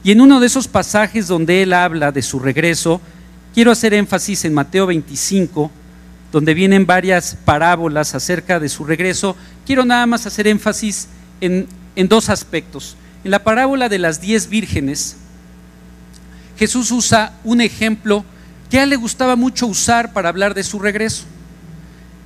Y 0.02 0.10
en 0.10 0.20
uno 0.20 0.40
de 0.40 0.46
esos 0.46 0.68
pasajes 0.68 1.28
donde 1.28 1.62
Él 1.62 1.72
habla 1.72 2.12
de 2.12 2.22
su 2.22 2.40
regreso, 2.40 3.00
quiero 3.54 3.70
hacer 3.70 3.94
énfasis 3.94 4.44
en 4.44 4.52
Mateo 4.52 4.86
25, 4.86 5.70
donde 6.32 6.54
vienen 6.54 6.86
varias 6.86 7.36
parábolas 7.44 8.14
acerca 8.14 8.58
de 8.58 8.68
su 8.68 8.84
regreso. 8.84 9.36
Quiero 9.64 9.84
nada 9.84 10.06
más 10.06 10.26
hacer 10.26 10.48
énfasis 10.48 11.08
en, 11.40 11.68
en 11.94 12.08
dos 12.08 12.28
aspectos. 12.28 12.96
En 13.22 13.30
la 13.30 13.44
parábola 13.44 13.88
de 13.88 13.98
las 13.98 14.20
diez 14.20 14.48
vírgenes, 14.48 15.16
Jesús 16.58 16.90
usa 16.90 17.32
un 17.44 17.60
ejemplo 17.60 18.24
que 18.68 18.78
a 18.80 18.82
él 18.82 18.90
le 18.90 18.96
gustaba 18.96 19.36
mucho 19.36 19.66
usar 19.66 20.12
para 20.12 20.28
hablar 20.28 20.54
de 20.54 20.64
su 20.64 20.80
regreso. 20.80 21.24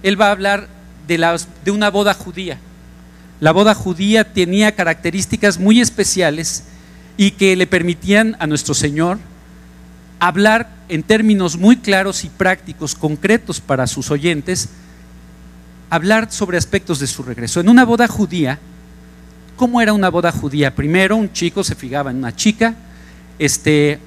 Él 0.02 0.20
va 0.20 0.28
a 0.28 0.32
hablar 0.32 0.77
de, 1.08 1.70
una 1.72 1.90
boda 1.90 2.14
judía. 2.14 2.58
La 3.40 3.52
boda 3.52 3.74
judía 3.74 4.32
tenía 4.32 4.76
características 4.76 5.58
muy 5.58 5.80
especiales 5.80 6.64
y 7.16 7.32
que 7.32 7.56
le 7.56 7.66
permitían 7.66 8.36
a 8.38 8.46
nuestro 8.46 8.74
Señor 8.74 9.18
hablar 10.20 10.70
en 10.88 11.02
términos 11.02 11.56
muy 11.56 11.76
claros 11.78 12.24
y 12.24 12.28
prácticos, 12.28 12.94
concretos 12.94 13.60
para 13.60 13.86
sus 13.86 14.10
oyentes, 14.10 14.68
hablar 15.90 16.30
sobre 16.30 16.58
aspectos 16.58 17.00
de 17.00 17.06
su 17.06 17.22
regreso. 17.22 17.60
En 17.60 17.68
una 17.68 17.84
boda 17.84 18.06
judía, 18.06 18.58
¿Cómo 19.58 19.80
era 19.80 19.92
una 19.92 20.08
boda 20.08 20.30
judía? 20.30 20.72
Primero, 20.72 21.16
un 21.16 21.32
chico 21.32 21.64
se 21.64 21.74
fijaba 21.74 22.12
en 22.12 22.18
una 22.18 22.34
chica, 22.34 22.76
este, 23.40 23.98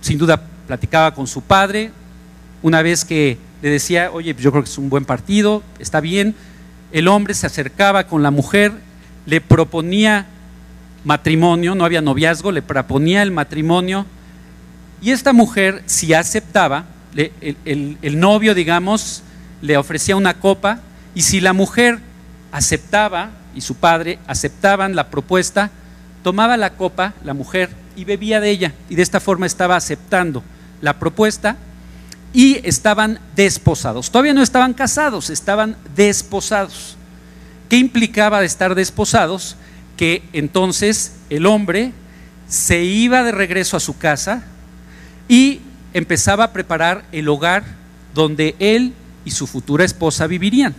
sin 0.00 0.16
duda 0.18 0.40
platicaba 0.68 1.12
con 1.12 1.26
su 1.26 1.42
padre, 1.42 1.90
una 2.62 2.80
vez 2.80 3.04
que 3.04 3.38
le 3.62 3.70
decía, 3.70 4.10
oye, 4.12 4.34
yo 4.38 4.50
creo 4.50 4.62
que 4.62 4.70
es 4.70 4.78
un 4.78 4.88
buen 4.90 5.04
partido, 5.04 5.62
está 5.78 6.00
bien, 6.00 6.34
el 6.92 7.08
hombre 7.08 7.34
se 7.34 7.46
acercaba 7.46 8.06
con 8.06 8.22
la 8.22 8.30
mujer, 8.30 8.72
le 9.26 9.40
proponía 9.40 10.26
matrimonio, 11.04 11.74
no 11.74 11.84
había 11.84 12.00
noviazgo, 12.00 12.52
le 12.52 12.62
proponía 12.62 13.22
el 13.22 13.30
matrimonio, 13.30 14.06
y 15.02 15.10
esta 15.10 15.32
mujer, 15.32 15.82
si 15.86 16.14
aceptaba, 16.14 16.86
el, 17.14 17.98
el 18.02 18.20
novio, 18.20 18.54
digamos, 18.54 19.22
le 19.62 19.76
ofrecía 19.76 20.16
una 20.16 20.34
copa, 20.34 20.80
y 21.14 21.22
si 21.22 21.40
la 21.40 21.52
mujer 21.52 21.98
aceptaba, 22.52 23.30
y 23.54 23.62
su 23.62 23.76
padre 23.76 24.18
aceptaban 24.26 24.94
la 24.94 25.08
propuesta, 25.08 25.70
tomaba 26.22 26.56
la 26.56 26.70
copa, 26.70 27.14
la 27.24 27.34
mujer, 27.34 27.70
y 27.96 28.04
bebía 28.04 28.40
de 28.40 28.50
ella, 28.50 28.74
y 28.90 28.94
de 28.94 29.02
esta 29.02 29.20
forma 29.20 29.46
estaba 29.46 29.76
aceptando 29.76 30.42
la 30.82 30.98
propuesta 30.98 31.56
y 32.32 32.60
estaban 32.66 33.18
desposados. 33.34 34.10
Todavía 34.10 34.34
no 34.34 34.42
estaban 34.42 34.74
casados, 34.74 35.30
estaban 35.30 35.76
desposados. 35.94 36.96
¿Qué 37.68 37.78
implicaba 37.78 38.44
estar 38.44 38.74
desposados? 38.74 39.56
Que 39.96 40.22
entonces 40.32 41.12
el 41.30 41.46
hombre 41.46 41.92
se 42.48 42.84
iba 42.84 43.24
de 43.24 43.32
regreso 43.32 43.76
a 43.76 43.80
su 43.80 43.98
casa 43.98 44.44
y 45.28 45.60
empezaba 45.94 46.44
a 46.44 46.52
preparar 46.52 47.04
el 47.12 47.28
hogar 47.28 47.64
donde 48.14 48.54
él 48.58 48.92
y 49.24 49.30
su 49.30 49.46
futura 49.46 49.84
esposa 49.84 50.26
vivirían. 50.26 50.74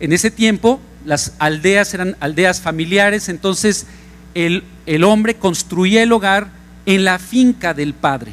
En 0.00 0.12
ese 0.12 0.30
tiempo 0.30 0.80
las 1.04 1.34
aldeas 1.38 1.94
eran 1.94 2.16
aldeas 2.20 2.60
familiares, 2.60 3.28
entonces 3.28 3.86
el, 4.34 4.64
el 4.86 5.04
hombre 5.04 5.36
construía 5.36 6.02
el 6.02 6.12
hogar 6.12 6.48
en 6.86 7.04
la 7.04 7.18
finca 7.18 7.74
del 7.74 7.94
padre. 7.94 8.32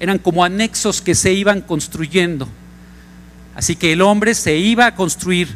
Eran 0.00 0.18
como 0.18 0.44
anexos 0.44 1.00
que 1.00 1.14
se 1.14 1.32
iban 1.32 1.60
construyendo. 1.60 2.48
Así 3.54 3.76
que 3.76 3.92
el 3.92 4.02
hombre 4.02 4.34
se 4.34 4.56
iba 4.56 4.86
a 4.86 4.94
construir 4.94 5.48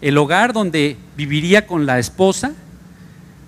el 0.00 0.16
hogar 0.16 0.52
donde 0.52 0.96
viviría 1.16 1.66
con 1.66 1.86
la 1.86 1.98
esposa 1.98 2.52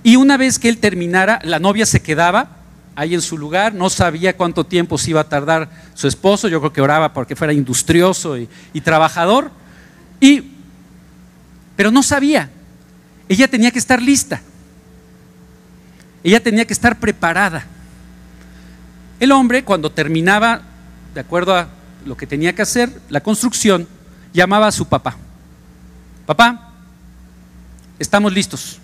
y 0.02 0.16
una 0.16 0.36
vez 0.36 0.58
que 0.58 0.68
él 0.68 0.78
terminara, 0.78 1.40
la 1.44 1.58
novia 1.58 1.86
se 1.86 2.02
quedaba 2.02 2.56
ahí 2.96 3.14
en 3.14 3.22
su 3.22 3.38
lugar, 3.38 3.74
no 3.74 3.88
sabía 3.88 4.36
cuánto 4.36 4.64
tiempo 4.64 4.98
se 4.98 5.10
iba 5.10 5.20
a 5.20 5.28
tardar 5.28 5.70
su 5.94 6.08
esposo, 6.08 6.48
yo 6.48 6.60
creo 6.60 6.72
que 6.72 6.80
oraba 6.80 7.12
porque 7.12 7.36
fuera 7.36 7.52
industrioso 7.52 8.36
y, 8.36 8.48
y 8.72 8.80
trabajador, 8.80 9.50
y, 10.20 10.52
pero 11.76 11.90
no 11.90 12.02
sabía, 12.02 12.50
ella 13.28 13.48
tenía 13.48 13.70
que 13.70 13.78
estar 13.78 14.02
lista, 14.02 14.42
ella 16.24 16.42
tenía 16.42 16.64
que 16.64 16.72
estar 16.72 16.98
preparada. 16.98 17.64
El 19.20 19.32
hombre, 19.32 19.64
cuando 19.64 19.92
terminaba, 19.92 20.62
de 21.12 21.20
acuerdo 21.20 21.54
a 21.54 21.68
lo 22.06 22.16
que 22.16 22.26
tenía 22.26 22.54
que 22.54 22.62
hacer, 22.62 22.90
la 23.10 23.20
construcción, 23.20 23.86
llamaba 24.32 24.66
a 24.66 24.72
su 24.72 24.88
papá. 24.88 25.16
Papá, 26.24 26.72
estamos 27.98 28.32
listos. 28.32 28.78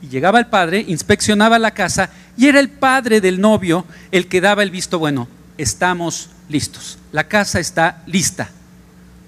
Y 0.00 0.08
llegaba 0.08 0.38
el 0.38 0.46
padre, 0.46 0.82
inspeccionaba 0.88 1.58
la 1.58 1.72
casa 1.72 2.08
y 2.38 2.46
era 2.46 2.58
el 2.58 2.70
padre 2.70 3.20
del 3.20 3.40
novio 3.40 3.84
el 4.10 4.28
que 4.28 4.40
daba 4.40 4.62
el 4.62 4.70
visto 4.70 4.98
bueno. 4.98 5.28
Estamos 5.58 6.30
listos. 6.48 6.98
La 7.12 7.28
casa 7.28 7.60
está 7.60 8.02
lista. 8.06 8.48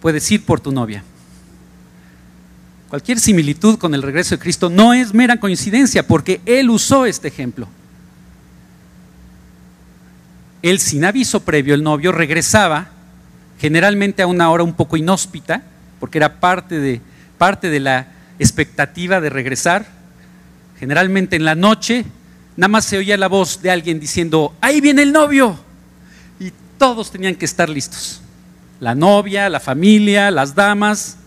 Puedes 0.00 0.28
ir 0.32 0.46
por 0.46 0.60
tu 0.60 0.72
novia. 0.72 1.04
Cualquier 2.88 3.20
similitud 3.20 3.78
con 3.78 3.94
el 3.94 4.02
regreso 4.02 4.34
de 4.34 4.40
Cristo 4.40 4.70
no 4.70 4.94
es 4.94 5.12
mera 5.12 5.38
coincidencia 5.38 6.06
porque 6.06 6.40
Él 6.46 6.70
usó 6.70 7.04
este 7.04 7.28
ejemplo 7.28 7.68
él 10.70 10.78
sin 10.80 11.04
aviso 11.04 11.40
previo, 11.40 11.74
el 11.74 11.82
novio, 11.82 12.10
regresaba 12.10 12.88
generalmente 13.60 14.22
a 14.22 14.26
una 14.26 14.50
hora 14.50 14.62
un 14.62 14.72
poco 14.72 14.96
inhóspita, 14.96 15.62
porque 16.00 16.16
era 16.16 16.40
parte 16.40 16.80
de, 16.80 17.02
parte 17.36 17.68
de 17.68 17.80
la 17.80 18.06
expectativa 18.38 19.20
de 19.20 19.28
regresar. 19.28 19.84
Generalmente 20.80 21.36
en 21.36 21.44
la 21.44 21.54
noche, 21.54 22.06
nada 22.56 22.68
más 22.68 22.86
se 22.86 22.96
oía 22.96 23.18
la 23.18 23.28
voz 23.28 23.60
de 23.60 23.70
alguien 23.70 24.00
diciendo, 24.00 24.54
ahí 24.62 24.80
viene 24.80 25.02
el 25.02 25.12
novio. 25.12 25.54
Y 26.40 26.50
todos 26.78 27.10
tenían 27.10 27.34
que 27.34 27.44
estar 27.44 27.68
listos. 27.68 28.22
La 28.80 28.94
novia, 28.94 29.50
la 29.50 29.60
familia, 29.60 30.30
las 30.30 30.54
damas, 30.54 31.18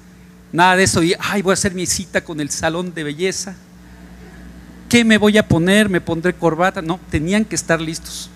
nada 0.51 0.77
de 0.77 0.83
eso. 0.83 1.03
Y, 1.03 1.13
ay, 1.19 1.43
voy 1.43 1.51
a 1.51 1.53
hacer 1.53 1.75
mi 1.75 1.85
cita 1.85 2.23
con 2.23 2.41
el 2.41 2.49
salón 2.49 2.91
de 2.91 3.03
belleza. 3.03 3.55
¿Qué 4.89 5.05
me 5.05 5.19
voy 5.19 5.37
a 5.37 5.47
poner? 5.47 5.89
¿Me 5.89 6.01
pondré 6.01 6.33
corbata? 6.33 6.81
No, 6.81 6.99
tenían 7.11 7.45
que 7.45 7.53
estar 7.53 7.79
listos. 7.79 8.31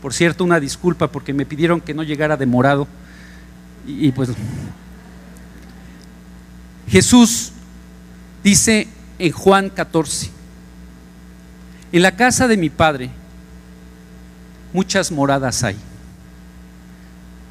Por 0.00 0.14
cierto, 0.14 0.44
una 0.44 0.60
disculpa 0.60 1.08
porque 1.08 1.32
me 1.32 1.44
pidieron 1.44 1.80
que 1.80 1.94
no 1.94 2.02
llegara 2.02 2.36
demorado. 2.36 2.88
Y, 3.86 4.12
pues 4.12 4.30
Jesús 6.88 7.52
dice 8.42 8.88
en 9.18 9.32
Juan 9.32 9.70
14, 9.70 10.30
en 11.92 12.02
la 12.02 12.16
casa 12.16 12.48
de 12.48 12.56
mi 12.56 12.70
Padre 12.70 13.10
muchas 14.72 15.10
moradas 15.10 15.62
hay. 15.62 15.76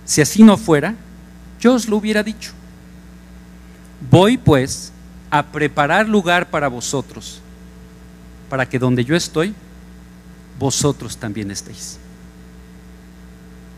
Si 0.05 0.21
así 0.21 0.43
no 0.43 0.57
fuera, 0.57 0.95
yo 1.59 1.73
os 1.73 1.87
lo 1.87 1.97
hubiera 1.97 2.23
dicho. 2.23 2.51
Voy 4.09 4.37
pues 4.37 4.91
a 5.29 5.45
preparar 5.45 6.07
lugar 6.07 6.49
para 6.49 6.67
vosotros, 6.67 7.41
para 8.49 8.67
que 8.67 8.79
donde 8.79 9.05
yo 9.05 9.15
estoy, 9.15 9.53
vosotros 10.57 11.17
también 11.17 11.51
estéis 11.51 11.99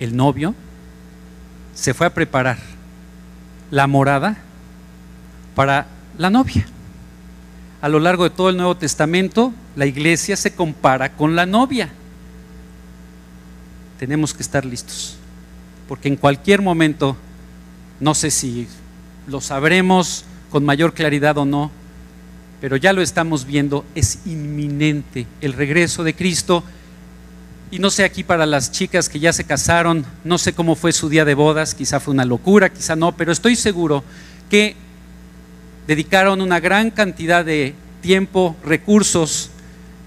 el 0.01 0.15
novio 0.15 0.55
se 1.75 1.93
fue 1.93 2.07
a 2.07 2.13
preparar 2.13 2.57
la 3.69 3.85
morada 3.87 4.35
para 5.55 5.87
la 6.17 6.29
novia. 6.29 6.67
A 7.81 7.87
lo 7.87 7.99
largo 7.99 8.23
de 8.23 8.31
todo 8.31 8.49
el 8.49 8.57
Nuevo 8.57 8.75
Testamento, 8.75 9.53
la 9.75 9.85
iglesia 9.85 10.35
se 10.35 10.53
compara 10.55 11.13
con 11.13 11.35
la 11.35 11.45
novia. 11.45 11.89
Tenemos 13.99 14.33
que 14.33 14.41
estar 14.41 14.65
listos, 14.65 15.17
porque 15.87 16.07
en 16.07 16.15
cualquier 16.15 16.63
momento, 16.63 17.15
no 17.99 18.15
sé 18.15 18.31
si 18.31 18.67
lo 19.27 19.39
sabremos 19.39 20.25
con 20.49 20.65
mayor 20.65 20.93
claridad 20.95 21.37
o 21.37 21.45
no, 21.45 21.69
pero 22.59 22.75
ya 22.75 22.91
lo 22.91 23.03
estamos 23.03 23.45
viendo, 23.45 23.85
es 23.93 24.25
inminente 24.25 25.27
el 25.41 25.53
regreso 25.53 26.03
de 26.03 26.15
Cristo 26.15 26.63
y 27.71 27.79
no 27.79 27.89
sé 27.89 28.03
aquí 28.03 28.25
para 28.25 28.45
las 28.45 28.71
chicas 28.71 29.07
que 29.07 29.19
ya 29.19 29.31
se 29.31 29.45
casaron, 29.45 30.05
no 30.25 30.37
sé 30.37 30.51
cómo 30.51 30.75
fue 30.75 30.91
su 30.91 31.07
día 31.07 31.23
de 31.23 31.35
bodas, 31.35 31.73
quizá 31.73 32.01
fue 32.01 32.13
una 32.13 32.25
locura, 32.25 32.69
quizá 32.69 32.97
no, 32.97 33.15
pero 33.15 33.31
estoy 33.31 33.55
seguro 33.55 34.03
que 34.49 34.75
dedicaron 35.87 36.41
una 36.41 36.59
gran 36.59 36.91
cantidad 36.91 37.45
de 37.45 37.73
tiempo, 38.01 38.57
recursos 38.65 39.51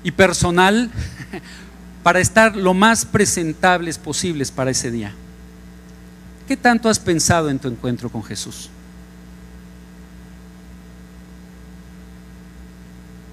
y 0.05 0.11
personal 0.11 0.90
para 2.03 2.20
estar 2.20 2.55
lo 2.55 2.74
más 2.74 3.07
presentables 3.07 3.96
posibles 3.96 4.50
para 4.50 4.70
ese 4.70 4.90
día. 4.90 5.14
¿Qué 6.46 6.59
tanto 6.59 6.90
has 6.90 6.98
pensado 6.98 7.48
en 7.48 7.59
tu 7.59 7.68
encuentro 7.68 8.11
con 8.11 8.22
Jesús? 8.22 8.68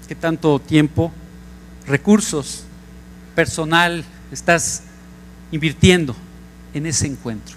¿Qué 0.08 0.14
tanto 0.14 0.58
tiempo, 0.58 1.12
recursos, 1.86 2.64
personal, 3.34 4.06
estás 4.32 4.82
invirtiendo 5.50 6.16
en 6.74 6.86
ese 6.86 7.06
encuentro. 7.06 7.54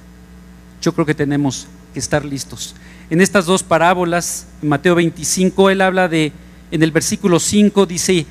Yo 0.81 0.93
creo 0.93 1.05
que 1.05 1.15
tenemos 1.15 1.67
que 1.93 1.99
estar 1.99 2.23
listos. 2.25 2.75
En 3.09 3.21
estas 3.21 3.45
dos 3.45 3.63
parábolas, 3.63 4.47
en 4.61 4.69
Mateo 4.69 4.95
25, 4.95 5.69
él 5.69 5.81
habla 5.81 6.07
de, 6.07 6.31
en 6.71 6.83
el 6.83 6.91
versículo 6.91 7.39
5 7.39 7.85
dice, 7.85 8.25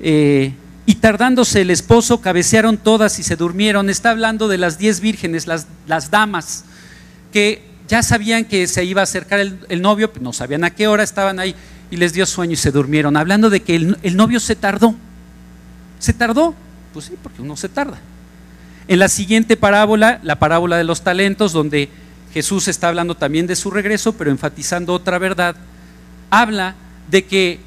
eh, 0.00 0.54
y 0.86 0.94
tardándose 0.96 1.62
el 1.62 1.70
esposo, 1.70 2.20
cabecearon 2.20 2.78
todas 2.78 3.18
y 3.18 3.22
se 3.22 3.36
durmieron. 3.36 3.90
Está 3.90 4.10
hablando 4.10 4.48
de 4.48 4.58
las 4.58 4.78
diez 4.78 5.00
vírgenes, 5.00 5.46
las, 5.46 5.66
las 5.86 6.10
damas, 6.10 6.64
que 7.32 7.62
ya 7.88 8.02
sabían 8.02 8.44
que 8.44 8.66
se 8.66 8.84
iba 8.84 9.00
a 9.00 9.04
acercar 9.04 9.40
el, 9.40 9.82
novio, 9.82 10.12
no 10.20 10.32
sabían 10.32 10.64
a 10.64 10.70
qué 10.70 10.86
hora 10.86 11.02
estaban 11.02 11.40
ahí, 11.40 11.54
y 11.90 11.96
les 11.96 12.12
dio 12.12 12.24
sueño 12.24 12.52
y 12.52 12.56
se 12.56 12.70
durmieron. 12.70 13.16
Hablando 13.16 13.50
de 13.50 13.60
que 13.60 13.74
el 13.74 14.16
novio 14.16 14.38
se 14.38 14.54
tardó, 14.54 14.94
se 15.98 16.12
tardó, 16.12 16.54
pues 16.92 17.06
sí, 17.06 17.14
porque 17.22 17.42
uno 17.42 17.56
se 17.56 17.68
tarda. 17.68 17.98
En 18.88 18.98
la 18.98 19.08
siguiente 19.08 19.56
parábola, 19.56 20.20
la 20.22 20.38
parábola 20.38 20.76
de 20.76 20.84
los 20.84 21.02
talentos, 21.02 21.52
donde 21.52 21.88
Jesús 22.32 22.68
está 22.68 22.88
hablando 22.88 23.16
también 23.16 23.46
de 23.46 23.56
su 23.56 23.70
regreso, 23.70 24.12
pero 24.12 24.30
enfatizando 24.30 24.94
otra 24.94 25.18
verdad, 25.18 25.56
habla 26.30 26.74
de 27.10 27.24
que 27.24 27.60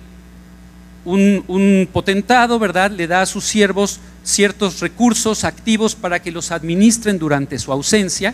un, 1.05 1.89
potentado, 1.91 2.59
¿verdad?, 2.59 2.91
le 2.91 3.07
da 3.07 3.21
a 3.21 3.25
sus 3.25 3.43
siervos 3.43 3.99
ciertos 4.23 4.79
recursos 4.79 5.43
activos 5.43 5.95
para 5.95 6.21
que 6.21 6.31
los 6.31 6.51
administren 6.51 7.19
durante 7.19 7.59
su 7.59 7.71
ausencia 7.73 8.33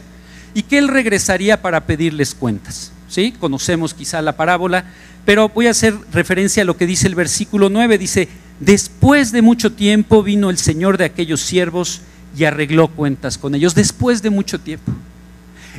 y 0.54 0.64
que 0.64 0.78
él 0.78 0.88
regresaría 0.88 1.62
para 1.62 1.86
pedirles 1.86 2.36
cuentas. 2.36 2.92
¿Sí? 3.08 3.34
Conocemos 3.40 3.96
quizá 3.96 4.22
la 4.22 4.38
parábola, 4.38 4.86
pero 5.26 5.50
voy 5.50 5.66
a 5.66 5.72
hacer 5.72 5.96
referencia 6.12 6.62
a 6.62 6.66
lo 6.66 6.78
que 6.78 6.86
dice 6.86 7.08
el 7.08 7.16
versículo 7.16 7.70
9. 7.70 7.98
Dice, 7.98 8.30
Después 8.60 9.32
de 9.32 9.42
mucho 9.42 9.72
tiempo 9.72 10.24
vino 10.24 10.50
el 10.50 10.58
Señor 10.58 10.98
de 10.98 11.06
aquellos 11.06 11.42
siervos 11.42 12.02
y 12.38 12.44
arregló 12.44 12.90
cuentas 12.90 13.38
con 13.38 13.56
ellos. 13.56 13.76
Después 13.76 14.22
de 14.22 14.30
mucho 14.30 14.60
tiempo. 14.60 14.92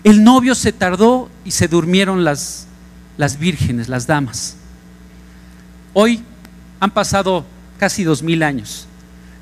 El 0.03 0.25
novio 0.25 0.55
se 0.55 0.73
tardó 0.73 1.31
y 1.45 1.51
se 1.51 1.69
durmieron 1.69 2.25
las, 2.25 2.67
las 3.19 3.39
vírgenes, 3.39 3.89
las 3.89 4.07
damas. 4.07 4.57
Hoy 5.93 6.23
han 6.79 6.91
pasado 6.91 7.45
casi 7.79 8.05
dos 8.05 8.23
mil 8.23 8.43
años 8.43 8.87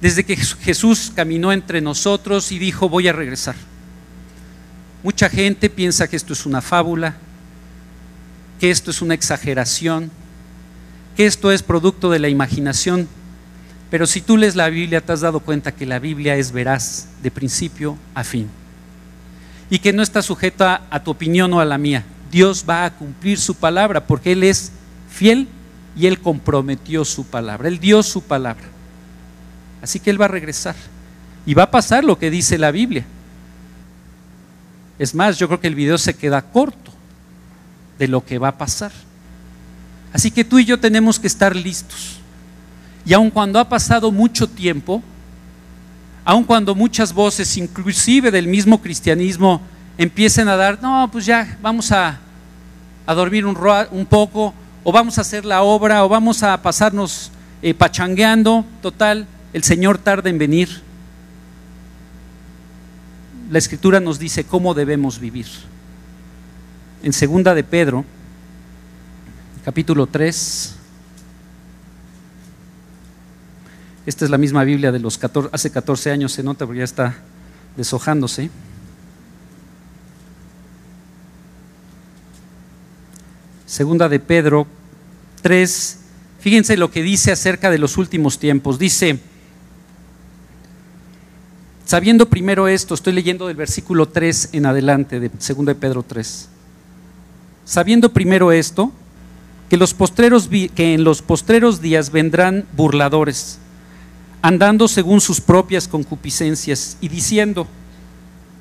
desde 0.01 0.25
que 0.25 0.37
Jesús 0.37 1.13
caminó 1.15 1.53
entre 1.53 1.81
nosotros 1.81 2.53
y 2.53 2.59
dijo 2.59 2.89
voy 2.89 3.09
a 3.09 3.13
regresar. 3.13 3.57
Mucha 5.03 5.29
gente 5.29 5.71
piensa 5.71 6.09
que 6.09 6.17
esto 6.17 6.33
es 6.33 6.47
una 6.47 6.61
fábula, 6.61 7.17
que 8.61 8.71
esto 8.71 8.91
es 8.91 9.03
una 9.03 9.15
exageración, 9.15 10.11
que 11.17 11.27
esto 11.27 11.51
es 11.51 11.63
producto 11.63 12.11
de 12.11 12.19
la 12.19 12.29
imaginación, 12.29 13.09
pero 13.91 14.07
si 14.07 14.21
tú 14.21 14.37
lees 14.37 14.55
la 14.55 14.69
Biblia 14.69 15.01
te 15.01 15.13
has 15.13 15.21
dado 15.21 15.41
cuenta 15.41 15.73
que 15.73 15.87
la 15.87 15.99
Biblia 15.99 16.37
es 16.37 16.53
veraz 16.53 17.09
de 17.23 17.31
principio 17.31 17.97
a 18.15 18.23
fin 18.23 18.49
y 19.71 19.79
que 19.79 19.93
no 19.93 20.03
está 20.03 20.23
sujeta 20.23 20.83
a 20.91 21.03
tu 21.03 21.11
opinión 21.11 21.53
o 21.53 21.61
a 21.61 21.65
la 21.65 21.79
mía. 21.79 22.05
Dios 22.31 22.65
va 22.69 22.85
a 22.85 22.95
cumplir 22.95 23.39
su 23.39 23.55
palabra 23.55 24.07
porque 24.07 24.33
Él 24.33 24.45
es 24.45 24.73
fiel 25.11 25.49
y 25.97 26.07
Él 26.07 26.21
comprometió 26.21 27.05
su 27.05 27.25
palabra, 27.25 27.69
Él 27.69 27.79
dio 27.79 28.03
su 28.03 28.23
palabra. 28.23 28.65
Así 29.83 30.01
que 30.01 30.11
Él 30.11 30.21
va 30.21 30.27
a 30.27 30.29
regresar 30.29 30.77
y 31.47 31.55
va 31.55 31.65
a 31.65 31.71
pasar 31.71 32.05
lo 32.05 32.19
que 32.19 32.31
dice 32.31 32.59
la 32.59 32.71
Biblia. 32.71 33.05
Es 34.99 35.15
más, 35.15 35.39
yo 35.39 35.47
creo 35.47 35.61
que 35.61 35.69
el 35.69 35.75
video 35.75 35.97
se 35.97 36.15
queda 36.15 36.43
corto 36.43 36.93
de 37.99 38.09
lo 38.09 38.25
que 38.25 38.39
va 38.39 38.49
a 38.49 38.59
pasar. 38.59 38.93
Así 40.13 40.31
que 40.31 40.45
tú 40.45 40.59
y 40.59 40.65
yo 40.65 40.81
tenemos 40.81 41.19
que 41.19 41.27
estar 41.27 41.55
listos. 41.55 42.18
Y 43.09 43.15
aun 43.15 43.31
cuando 43.31 43.59
ha 43.59 43.67
pasado 43.67 44.13
mucho 44.13 44.47
tiempo, 44.47 45.03
aun 46.27 46.45
cuando 46.45 46.75
muchas 46.75 47.11
voces, 47.11 47.57
inclusive 47.57 48.31
del 48.31 48.47
mismo 48.47 48.83
cristianismo, 48.83 49.63
empiecen 49.97 50.47
a 50.47 50.57
dar, 50.57 50.79
no, 50.83 51.09
pues 51.11 51.25
ya 51.25 51.57
vamos 51.63 51.91
a, 51.91 52.21
dormir 53.07 53.47
un, 53.47 53.57
un, 53.93 54.05
poco, 54.05 54.53
o 54.85 54.93
vamos 54.93 55.17
a 55.17 55.23
hacer 55.23 55.47
la 55.47 55.63
obra, 55.63 56.05
o 56.05 56.09
vamos 56.11 56.43
a 56.43 56.61
pasarnos 56.61 57.33
eh, 57.63 57.73
pachangueando, 57.73 58.67
total, 58.83 59.27
el 59.55 59.63
Señor 59.65 59.97
tarda 59.97 60.29
en 60.29 60.37
venir. 60.37 60.83
La 63.51 63.57
Escritura 63.57 64.01
nos 64.01 64.19
dice 64.19 64.45
cómo 64.45 64.75
debemos 64.75 65.19
vivir. 65.19 65.47
En 67.03 67.15
segunda 67.15 67.55
de 67.55 67.65
Pedro, 67.65 68.05
capítulo 69.65 70.07
3, 70.07 70.78
esta 74.09 74.25
es 74.25 74.31
la 74.31 74.39
misma 74.39 74.65
Biblia 74.65 74.91
de 74.91 75.01
los 75.01 75.19
14, 75.19 75.51
hace 75.53 75.71
14 75.71 76.11
años, 76.11 76.33
se 76.33 76.43
nota 76.43 76.65
porque 76.65 76.79
ya 76.79 76.85
está 76.85 77.19
deshojándose. 77.77 78.49
Segunda 83.67 84.09
de 84.09 84.19
Pedro 84.19 84.67
3, 85.43 85.99
fíjense 86.41 86.79
lo 86.79 86.91
que 86.91 87.03
dice 87.03 87.33
acerca 87.33 87.71
de 87.71 87.77
los 87.77 87.99
últimos 87.99 88.39
tiempos. 88.39 88.79
Dice, 88.79 89.21
Sabiendo 91.85 92.31
primero 92.31 92.67
esto, 92.67 92.95
estoy 92.95 93.13
leyendo 93.13 93.47
del 93.47 93.57
versículo 93.57 94.09
3 94.09 94.51
en 94.53 94.65
adelante 94.65 95.21
de 95.21 95.29
2 95.29 95.67
de 95.67 95.75
Pedro 95.75 96.03
3. 96.03 96.49
Sabiendo 97.67 98.11
primero 98.15 98.53
esto, 98.53 98.91
que, 99.69 100.71
que 100.75 100.95
en 100.95 101.05
los 101.05 101.23
postreros 101.23 101.81
días 101.83 102.11
vendrán 102.11 102.65
burladores, 102.75 103.59
andando 104.43 104.89
según 104.89 105.21
sus 105.21 105.41
propias 105.41 105.89
concupiscencias 105.89 106.97
y 107.01 107.09
diciendo, 107.09 107.67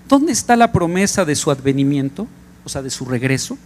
¿dónde 0.07 0.31
está 0.31 0.55
la 0.55 0.71
promesa 0.71 1.25
de 1.25 1.35
su 1.35 1.51
advenimiento? 1.51 2.27
O 2.63 2.69
sea, 2.69 2.81
de 2.81 2.89
su 2.89 3.05
regreso. 3.05 3.57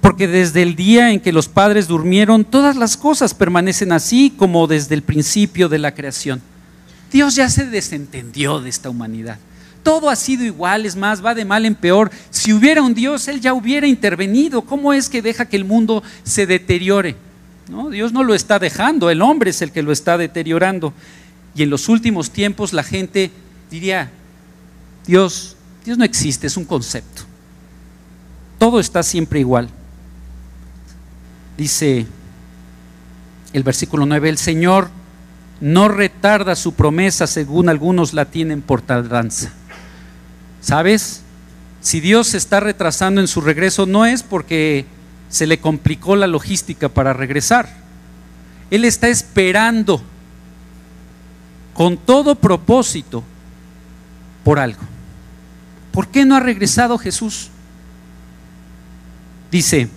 Porque 0.00 0.28
desde 0.28 0.62
el 0.62 0.74
día 0.74 1.12
en 1.12 1.20
que 1.20 1.32
los 1.32 1.48
padres 1.48 1.88
durmieron, 1.88 2.44
todas 2.44 2.76
las 2.76 2.96
cosas 2.96 3.34
permanecen 3.34 3.92
así 3.92 4.32
como 4.36 4.66
desde 4.66 4.94
el 4.94 5.02
principio 5.02 5.68
de 5.68 5.78
la 5.78 5.94
creación. 5.94 6.40
Dios 7.10 7.34
ya 7.34 7.48
se 7.48 7.66
desentendió 7.66 8.60
de 8.60 8.70
esta 8.70 8.90
humanidad. 8.90 9.38
Todo 9.82 10.10
ha 10.10 10.16
sido 10.16 10.44
igual, 10.44 10.84
es 10.84 10.96
más, 10.96 11.24
va 11.24 11.34
de 11.34 11.44
mal 11.44 11.64
en 11.64 11.74
peor. 11.74 12.10
Si 12.30 12.52
hubiera 12.52 12.82
un 12.82 12.94
Dios, 12.94 13.28
Él 13.28 13.40
ya 13.40 13.54
hubiera 13.54 13.86
intervenido. 13.86 14.62
¿Cómo 14.62 14.92
es 14.92 15.08
que 15.08 15.22
deja 15.22 15.46
que 15.46 15.56
el 15.56 15.64
mundo 15.64 16.02
se 16.24 16.46
deteriore? 16.46 17.16
Dios 17.90 18.12
no 18.12 18.24
lo 18.24 18.34
está 18.34 18.58
dejando, 18.58 19.10
el 19.10 19.20
hombre 19.20 19.50
es 19.50 19.60
el 19.60 19.72
que 19.72 19.82
lo 19.82 19.92
está 19.92 20.16
deteriorando. 20.16 20.92
Y 21.54 21.62
en 21.62 21.70
los 21.70 21.88
últimos 21.88 22.30
tiempos 22.30 22.72
la 22.72 22.82
gente 22.82 23.30
diría, 23.70 24.10
Dios, 25.06 25.56
Dios 25.84 25.98
no 25.98 26.04
existe, 26.04 26.46
es 26.46 26.56
un 26.56 26.64
concepto. 26.64 27.22
Todo 28.58 28.80
está 28.80 29.02
siempre 29.02 29.40
igual. 29.40 29.68
Dice 31.56 32.06
el 33.52 33.62
versículo 33.62 34.06
9, 34.06 34.28
el 34.28 34.38
Señor 34.38 34.90
no 35.60 35.88
retarda 35.88 36.54
su 36.54 36.74
promesa 36.74 37.26
según 37.26 37.68
algunos 37.68 38.14
la 38.14 38.26
tienen 38.26 38.62
por 38.62 38.80
tardanza. 38.80 39.52
¿Sabes? 40.60 41.22
Si 41.80 42.00
Dios 42.00 42.28
se 42.28 42.38
está 42.38 42.60
retrasando 42.60 43.20
en 43.20 43.28
su 43.28 43.40
regreso 43.40 43.86
no 43.86 44.06
es 44.06 44.22
porque 44.22 44.86
se 45.28 45.46
le 45.46 45.58
complicó 45.58 46.16
la 46.16 46.26
logística 46.26 46.88
para 46.88 47.12
regresar. 47.12 47.68
Él 48.70 48.84
está 48.84 49.08
esperando 49.08 50.02
con 51.74 51.96
todo 51.96 52.34
propósito 52.34 53.22
por 54.44 54.58
algo. 54.58 54.80
¿Por 55.92 56.08
qué 56.08 56.24
no 56.24 56.36
ha 56.36 56.40
regresado 56.40 56.98
Jesús? 56.98 57.50
Dice, 59.50 59.88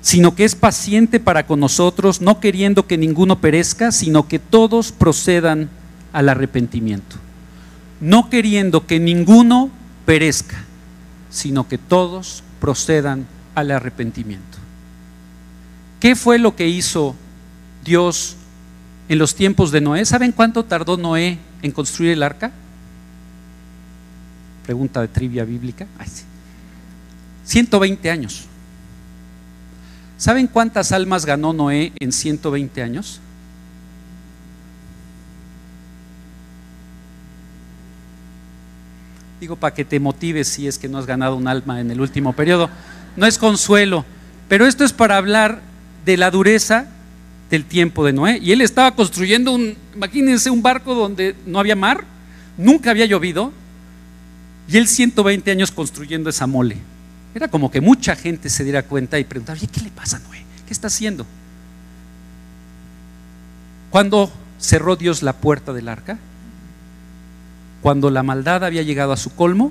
sino 0.00 0.34
que 0.34 0.44
es 0.44 0.54
paciente 0.54 1.20
para 1.20 1.46
con 1.46 1.60
nosotros, 1.60 2.20
no 2.20 2.40
queriendo 2.40 2.86
que 2.86 2.98
ninguno 2.98 3.40
perezca, 3.40 3.90
sino 3.90 4.28
que 4.28 4.38
todos 4.38 4.92
procedan 4.92 5.70
al 6.12 6.28
arrepentimiento. 6.28 7.16
No 8.04 8.28
queriendo 8.28 8.86
que 8.86 9.00
ninguno 9.00 9.70
perezca, 10.04 10.62
sino 11.30 11.66
que 11.66 11.78
todos 11.78 12.42
procedan 12.60 13.26
al 13.54 13.70
arrepentimiento. 13.70 14.58
¿Qué 16.00 16.14
fue 16.14 16.38
lo 16.38 16.54
que 16.54 16.68
hizo 16.68 17.14
Dios 17.82 18.36
en 19.08 19.18
los 19.18 19.34
tiempos 19.34 19.70
de 19.70 19.80
Noé? 19.80 20.04
¿Saben 20.04 20.32
cuánto 20.32 20.66
tardó 20.66 20.98
Noé 20.98 21.38
en 21.62 21.72
construir 21.72 22.12
el 22.12 22.22
arca? 22.22 22.52
Pregunta 24.64 25.00
de 25.00 25.08
trivia 25.08 25.46
bíblica. 25.46 25.86
120 27.46 28.10
años. 28.10 28.44
¿Saben 30.18 30.46
cuántas 30.46 30.92
almas 30.92 31.24
ganó 31.24 31.54
Noé 31.54 31.94
en 31.98 32.12
120 32.12 32.82
años? 32.82 33.22
Digo, 39.40 39.56
para 39.56 39.74
que 39.74 39.84
te 39.84 40.00
motives 40.00 40.48
si 40.48 40.66
es 40.66 40.78
que 40.78 40.88
no 40.88 40.98
has 40.98 41.06
ganado 41.06 41.36
un 41.36 41.48
alma 41.48 41.80
en 41.80 41.90
el 41.90 42.00
último 42.00 42.32
periodo. 42.32 42.70
No 43.16 43.26
es 43.26 43.38
consuelo, 43.38 44.04
pero 44.48 44.66
esto 44.66 44.84
es 44.84 44.92
para 44.92 45.16
hablar 45.16 45.60
de 46.04 46.16
la 46.16 46.30
dureza 46.30 46.86
del 47.50 47.64
tiempo 47.64 48.04
de 48.04 48.12
Noé. 48.12 48.38
Y 48.42 48.52
él 48.52 48.60
estaba 48.60 48.94
construyendo 48.94 49.52
un, 49.52 49.76
imagínense, 49.94 50.50
un 50.50 50.62
barco 50.62 50.94
donde 50.94 51.34
no 51.46 51.58
había 51.58 51.76
mar, 51.76 52.04
nunca 52.56 52.90
había 52.90 53.06
llovido, 53.06 53.52
y 54.68 54.76
él 54.76 54.88
120 54.88 55.50
años 55.50 55.70
construyendo 55.70 56.30
esa 56.30 56.46
mole. 56.46 56.78
Era 57.34 57.48
como 57.48 57.70
que 57.70 57.80
mucha 57.80 58.16
gente 58.16 58.48
se 58.48 58.64
diera 58.64 58.84
cuenta 58.84 59.18
y 59.18 59.24
preguntaba, 59.24 59.58
¿qué 59.58 59.80
le 59.80 59.90
pasa 59.90 60.16
a 60.16 60.20
Noé? 60.20 60.44
¿Qué 60.66 60.72
está 60.72 60.86
haciendo? 60.86 61.26
¿Cuándo 63.90 64.32
cerró 64.58 64.96
Dios 64.96 65.22
la 65.22 65.34
puerta 65.34 65.72
del 65.72 65.88
arca? 65.88 66.18
Cuando 67.84 68.10
la 68.10 68.22
maldad 68.22 68.64
había 68.64 68.82
llegado 68.82 69.12
a 69.12 69.16
su 69.16 69.34
colmo 69.36 69.70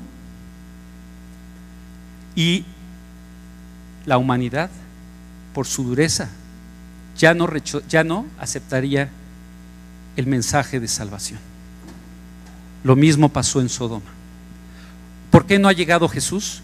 y 2.36 2.64
la 4.06 4.18
humanidad, 4.18 4.70
por 5.54 5.66
su 5.68 5.84
dureza, 5.84 6.30
ya 7.18 7.34
no, 7.34 7.50
ya 7.90 8.04
no 8.04 8.28
aceptaría 8.40 9.10
el 10.16 10.28
mensaje 10.28 10.80
de 10.80 10.88
salvación. 10.88 11.40
Lo 12.84 12.96
mismo 12.96 13.30
pasó 13.30 13.60
en 13.60 13.70
Sodoma. 13.70 14.12
¿Por 15.32 15.46
qué 15.46 15.58
no 15.58 15.68
ha 15.68 15.74
llegado 15.74 16.08
Jesús? 16.08 16.62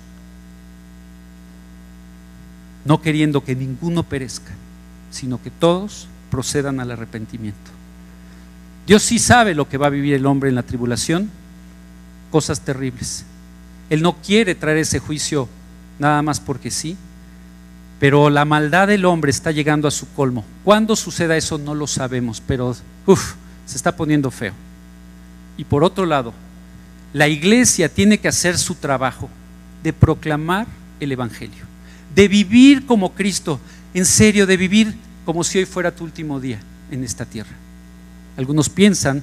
no 2.86 3.02
queriendo 3.02 3.44
que 3.44 3.56
ninguno 3.56 4.04
perezca, 4.04 4.52
sino 5.12 5.42
que 5.42 5.52
todos 5.52 6.08
procedan 6.32 6.80
al 6.80 6.92
arrepentimiento. 6.92 7.72
Dios 8.88 9.04
sí 9.04 9.20
sabe 9.20 9.54
lo 9.54 9.70
que 9.70 9.78
va 9.78 9.88
a 9.88 9.92
vivir 9.92 10.16
el 10.16 10.26
hombre 10.26 10.50
en 10.50 10.56
la 10.56 10.64
tribulación, 10.64 11.30
cosas 12.32 12.62
terribles. 12.62 13.26
Él 13.90 14.02
no 14.02 14.18
quiere 14.22 14.56
traer 14.56 14.78
ese 14.78 15.00
juicio 15.00 15.50
nada 15.98 16.22
más 16.22 16.40
porque 16.40 16.72
sí, 16.72 16.96
pero 18.00 18.30
la 18.30 18.46
maldad 18.46 18.88
del 18.88 19.06
hombre 19.06 19.32
está 19.32 19.52
llegando 19.52 19.88
a 19.88 19.92
su 19.92 20.08
colmo. 20.14 20.46
¿Cuándo 20.64 20.96
suceda 20.96 21.36
eso? 21.36 21.58
No 21.58 21.76
lo 21.76 21.88
sabemos, 21.88 22.42
pero 22.46 22.76
se 23.66 23.76
está 23.76 23.96
poniendo 23.96 24.32
feo. 24.32 24.54
Y 25.58 25.66
por 25.66 25.84
otro 25.84 26.06
lado, 26.06 26.34
la 27.14 27.28
iglesia 27.28 27.90
tiene 27.90 28.20
que 28.20 28.30
hacer 28.30 28.58
su 28.58 28.76
trabajo 28.76 29.30
de 29.84 29.92
proclamar 29.92 30.68
el 31.00 31.12
Evangelio, 31.12 31.66
de 32.16 32.28
vivir 32.28 32.86
como 32.86 33.14
Cristo, 33.14 33.60
en 33.94 34.06
serio, 34.06 34.46
de 34.46 34.58
vivir 34.58 34.96
como 35.26 35.44
si 35.44 35.58
hoy 35.58 35.66
fuera 35.66 35.94
tu 35.94 36.04
último 36.04 36.40
día 36.40 36.60
en 36.92 37.04
esta 37.04 37.26
tierra. 37.26 37.56
Algunos 38.38 38.70
piensan 38.70 39.22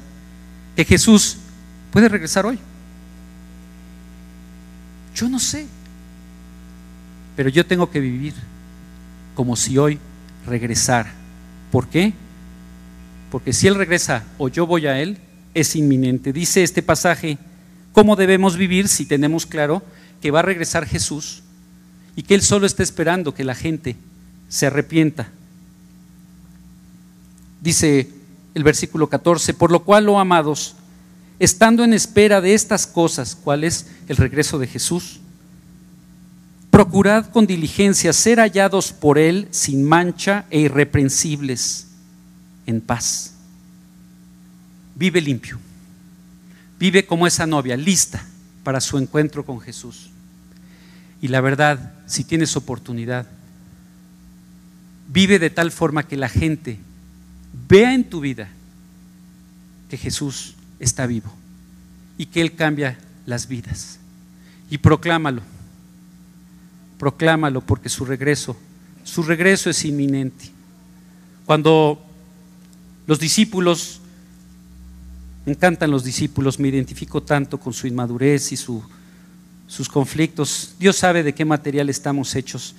que 0.74 0.84
Jesús 0.84 1.38
puede 1.90 2.08
regresar 2.08 2.44
hoy. 2.44 2.58
Yo 5.16 5.30
no 5.30 5.38
sé, 5.38 5.66
pero 7.36 7.48
yo 7.48 7.64
tengo 7.64 7.90
que 7.90 8.00
vivir 8.00 8.34
como 9.34 9.56
si 9.56 9.78
hoy 9.78 9.98
regresara. 10.46 11.10
¿Por 11.72 11.88
qué? 11.88 12.12
Porque 13.30 13.54
si 13.54 13.66
Él 13.66 13.76
regresa 13.76 14.24
o 14.36 14.48
yo 14.48 14.66
voy 14.66 14.86
a 14.86 15.00
Él, 15.00 15.16
es 15.54 15.74
inminente. 15.74 16.34
Dice 16.34 16.62
este 16.62 16.82
pasaje, 16.82 17.38
¿cómo 17.92 18.14
debemos 18.14 18.58
vivir 18.58 18.88
si 18.88 19.06
tenemos 19.06 19.46
claro 19.46 19.82
que 20.20 20.30
va 20.30 20.40
a 20.40 20.42
regresar 20.42 20.84
Jesús 20.84 21.42
y 22.14 22.22
que 22.22 22.34
Él 22.34 22.42
solo 22.42 22.66
está 22.66 22.82
esperando 22.82 23.32
que 23.32 23.42
la 23.42 23.54
gente 23.54 23.96
se 24.50 24.66
arrepienta? 24.66 25.30
Dice 27.62 28.10
el 28.54 28.64
versículo 28.64 29.08
14, 29.08 29.54
por 29.54 29.72
lo 29.72 29.82
cual, 29.82 30.10
oh 30.10 30.20
amados, 30.20 30.76
estando 31.38 31.84
en 31.84 31.92
espera 31.92 32.40
de 32.40 32.54
estas 32.54 32.86
cosas, 32.86 33.34
¿cuál 33.34 33.64
es 33.64 33.86
el 34.08 34.16
regreso 34.16 34.58
de 34.58 34.66
Jesús? 34.66 35.20
Procurad 36.70 37.26
con 37.26 37.46
diligencia 37.46 38.12
ser 38.12 38.38
hallados 38.38 38.92
por 38.92 39.18
Él 39.18 39.48
sin 39.50 39.82
mancha 39.82 40.46
e 40.50 40.60
irreprensibles, 40.60 41.86
en 42.66 42.80
paz. 42.80 43.32
Vive 44.94 45.20
limpio, 45.20 45.58
vive 46.78 47.06
como 47.06 47.26
esa 47.26 47.46
novia, 47.46 47.76
lista 47.76 48.24
para 48.62 48.80
su 48.80 48.98
encuentro 48.98 49.44
con 49.44 49.60
Jesús. 49.60 50.10
Y 51.22 51.28
la 51.28 51.40
verdad, 51.40 51.94
si 52.06 52.24
tienes 52.24 52.56
oportunidad, 52.56 53.26
vive 55.08 55.38
de 55.38 55.50
tal 55.50 55.70
forma 55.70 56.06
que 56.06 56.16
la 56.16 56.28
gente 56.28 56.78
vea 57.68 57.94
en 57.94 58.04
tu 58.04 58.20
vida 58.20 58.48
que 59.88 59.96
Jesús 59.96 60.55
está 60.78 61.06
vivo 61.06 61.32
y 62.18 62.26
que 62.26 62.40
Él 62.40 62.54
cambia 62.54 62.98
las 63.26 63.48
vidas. 63.48 63.98
Y 64.70 64.78
proclámalo, 64.78 65.42
proclámalo 66.98 67.60
porque 67.60 67.88
su 67.88 68.04
regreso, 68.04 68.56
su 69.04 69.22
regreso 69.22 69.70
es 69.70 69.84
inminente. 69.84 70.50
Cuando 71.44 72.02
los 73.06 73.20
discípulos, 73.20 74.00
me 75.44 75.52
encantan 75.52 75.90
los 75.90 76.02
discípulos, 76.02 76.58
me 76.58 76.68
identifico 76.68 77.22
tanto 77.22 77.58
con 77.58 77.72
su 77.72 77.86
inmadurez 77.86 78.50
y 78.50 78.56
su, 78.56 78.82
sus 79.68 79.88
conflictos. 79.88 80.74
Dios 80.78 80.96
sabe 80.96 81.22
de 81.22 81.34
qué 81.34 81.44
material 81.44 81.88
estamos 81.88 82.34
hechos. 82.34 82.74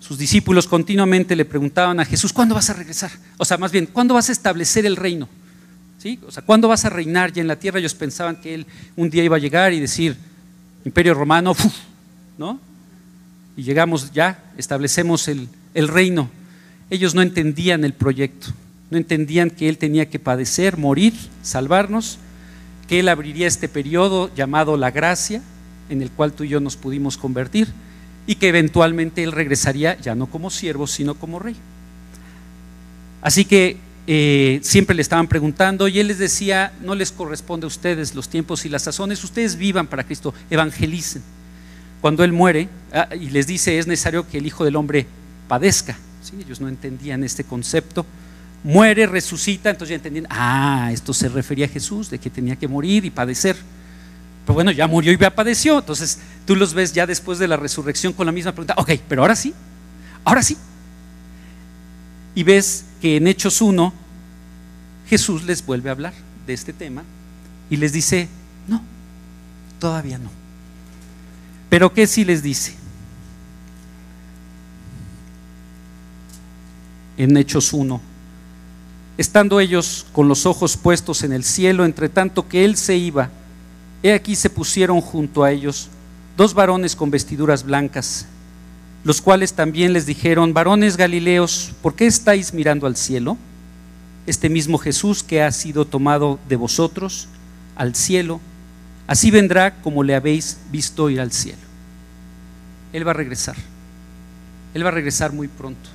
Sus 0.00 0.16
discípulos 0.16 0.66
continuamente 0.66 1.36
le 1.36 1.44
preguntaban 1.44 2.00
a 2.00 2.04
Jesús, 2.04 2.32
¿cuándo 2.32 2.54
vas 2.54 2.70
a 2.70 2.74
regresar? 2.74 3.10
O 3.36 3.44
sea, 3.44 3.58
más 3.58 3.72
bien, 3.72 3.86
¿cuándo 3.86 4.14
vas 4.14 4.28
a 4.30 4.32
establecer 4.32 4.86
el 4.86 4.96
reino? 4.96 5.28
¿Sí? 5.98 6.18
O 6.26 6.30
sea, 6.30 6.44
¿cuándo 6.44 6.68
vas 6.68 6.84
a 6.84 6.90
reinar 6.90 7.32
ya 7.32 7.42
en 7.42 7.48
la 7.48 7.56
tierra? 7.56 7.80
Ellos 7.80 7.94
pensaban 7.94 8.36
que 8.36 8.54
él 8.54 8.66
un 8.96 9.10
día 9.10 9.24
iba 9.24 9.36
a 9.36 9.40
llegar 9.40 9.72
y 9.72 9.80
decir, 9.80 10.16
imperio 10.84 11.12
romano, 11.14 11.56
¿no? 12.38 12.60
Y 13.56 13.64
llegamos 13.64 14.12
ya, 14.12 14.52
establecemos 14.56 15.26
el, 15.26 15.48
el 15.74 15.88
reino. 15.88 16.30
Ellos 16.90 17.14
no 17.14 17.22
entendían 17.22 17.84
el 17.84 17.92
proyecto, 17.92 18.46
no 18.90 18.96
entendían 18.96 19.50
que 19.50 19.68
él 19.68 19.76
tenía 19.76 20.08
que 20.08 20.20
padecer, 20.20 20.78
morir, 20.78 21.14
salvarnos, 21.42 22.18
que 22.86 23.00
él 23.00 23.08
abriría 23.08 23.48
este 23.48 23.68
periodo 23.68 24.32
llamado 24.34 24.76
la 24.76 24.92
gracia, 24.92 25.42
en 25.90 26.00
el 26.00 26.10
cual 26.10 26.32
tú 26.32 26.44
y 26.44 26.48
yo 26.48 26.60
nos 26.60 26.76
pudimos 26.76 27.18
convertir 27.18 27.68
y 28.26 28.36
que 28.36 28.48
eventualmente 28.48 29.24
él 29.24 29.32
regresaría 29.32 29.98
ya 30.00 30.14
no 30.14 30.26
como 30.26 30.50
siervo, 30.50 30.86
sino 30.86 31.14
como 31.14 31.38
rey. 31.38 31.56
Así 33.20 33.44
que 33.44 33.78
eh, 34.10 34.60
siempre 34.62 34.96
le 34.96 35.02
estaban 35.02 35.28
preguntando 35.28 35.86
y 35.86 36.00
él 36.00 36.08
les 36.08 36.18
decía, 36.18 36.72
no 36.80 36.94
les 36.94 37.12
corresponde 37.12 37.66
a 37.66 37.68
ustedes 37.68 38.14
los 38.14 38.30
tiempos 38.30 38.64
y 38.64 38.70
las 38.70 38.84
sazones, 38.84 39.22
ustedes 39.22 39.56
vivan 39.56 39.86
para 39.86 40.02
Cristo, 40.02 40.32
evangelicen. 40.48 41.22
Cuando 42.00 42.24
él 42.24 42.32
muere 42.32 42.70
ah, 42.94 43.08
y 43.14 43.28
les 43.28 43.46
dice 43.46 43.78
es 43.78 43.86
necesario 43.86 44.26
que 44.26 44.38
el 44.38 44.46
Hijo 44.46 44.64
del 44.64 44.76
Hombre 44.76 45.06
padezca, 45.46 45.98
ellos 46.40 46.58
no 46.58 46.68
entendían 46.68 47.22
este 47.22 47.44
concepto, 47.44 48.06
muere, 48.64 49.06
resucita, 49.06 49.68
entonces 49.68 49.90
ya 49.90 49.96
entendían, 49.96 50.26
ah, 50.30 50.88
esto 50.90 51.12
se 51.12 51.28
refería 51.28 51.66
a 51.66 51.68
Jesús, 51.68 52.08
de 52.08 52.18
que 52.18 52.30
tenía 52.30 52.56
que 52.56 52.66
morir 52.66 53.04
y 53.04 53.10
padecer. 53.10 53.56
Pero 54.46 54.54
bueno, 54.54 54.70
ya 54.70 54.86
murió 54.86 55.12
y 55.12 55.18
ya 55.18 55.34
padeció. 55.34 55.80
Entonces 55.80 56.18
tú 56.46 56.56
los 56.56 56.72
ves 56.72 56.94
ya 56.94 57.06
después 57.06 57.38
de 57.38 57.46
la 57.46 57.58
resurrección 57.58 58.14
con 58.14 58.24
la 58.24 58.32
misma 58.32 58.52
pregunta. 58.52 58.72
Ok, 58.78 58.92
pero 59.06 59.20
ahora 59.20 59.36
sí, 59.36 59.52
ahora 60.24 60.42
sí. 60.42 60.56
Y 62.34 62.42
ves 62.42 62.86
que 63.00 63.16
en 63.16 63.26
Hechos 63.26 63.60
1 63.60 63.92
Jesús 65.08 65.44
les 65.44 65.64
vuelve 65.64 65.88
a 65.88 65.92
hablar 65.92 66.14
de 66.46 66.52
este 66.54 66.72
tema 66.72 67.02
y 67.70 67.76
les 67.76 67.92
dice, 67.92 68.28
no, 68.66 68.82
todavía 69.78 70.18
no. 70.18 70.30
Pero 71.70 71.92
¿qué 71.92 72.06
sí 72.06 72.24
les 72.24 72.42
dice? 72.42 72.74
En 77.16 77.36
Hechos 77.36 77.72
1, 77.72 78.00
estando 79.16 79.60
ellos 79.60 80.06
con 80.12 80.28
los 80.28 80.46
ojos 80.46 80.76
puestos 80.76 81.22
en 81.22 81.32
el 81.32 81.44
cielo, 81.44 81.84
entre 81.84 82.08
tanto 82.08 82.48
que 82.48 82.64
Él 82.64 82.76
se 82.76 82.96
iba, 82.96 83.30
He 84.02 84.12
aquí 84.12 84.36
se 84.36 84.50
pusieron 84.50 85.00
junto 85.00 85.42
a 85.42 85.50
ellos 85.50 85.88
dos 86.36 86.54
varones 86.54 86.94
con 86.94 87.10
vestiduras 87.10 87.64
blancas, 87.64 88.26
los 89.04 89.20
cuales 89.20 89.52
también 89.52 89.92
les 89.92 90.06
dijeron, 90.06 90.54
varones 90.54 90.96
Galileos, 90.96 91.72
¿por 91.82 91.94
qué 91.94 92.06
estáis 92.06 92.52
mirando 92.52 92.86
al 92.86 92.96
cielo? 92.96 93.36
Este 94.26 94.48
mismo 94.48 94.78
Jesús 94.78 95.22
que 95.22 95.42
ha 95.42 95.50
sido 95.52 95.84
tomado 95.84 96.38
de 96.48 96.56
vosotros 96.56 97.28
al 97.76 97.94
cielo, 97.94 98.40
así 99.06 99.30
vendrá 99.30 99.74
como 99.82 100.02
le 100.02 100.14
habéis 100.14 100.58
visto 100.70 101.08
ir 101.10 101.20
al 101.20 101.32
cielo. 101.32 101.58
Él 102.92 103.06
va 103.06 103.12
a 103.12 103.14
regresar. 103.14 103.56
Él 104.74 104.84
va 104.84 104.88
a 104.88 104.92
regresar 104.92 105.32
muy 105.32 105.48
pronto. 105.48 105.88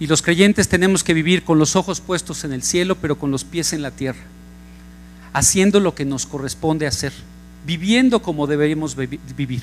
Y 0.00 0.06
los 0.06 0.22
creyentes 0.22 0.68
tenemos 0.68 1.04
que 1.04 1.14
vivir 1.14 1.42
con 1.42 1.58
los 1.58 1.76
ojos 1.76 2.00
puestos 2.00 2.44
en 2.44 2.52
el 2.52 2.62
cielo, 2.62 2.96
pero 2.96 3.18
con 3.18 3.30
los 3.30 3.44
pies 3.44 3.72
en 3.72 3.82
la 3.82 3.90
tierra 3.90 4.20
haciendo 5.32 5.80
lo 5.80 5.94
que 5.94 6.04
nos 6.04 6.26
corresponde 6.26 6.86
hacer, 6.86 7.12
viviendo 7.66 8.20
como 8.20 8.46
deberíamos 8.46 8.96
vivir. 8.96 9.62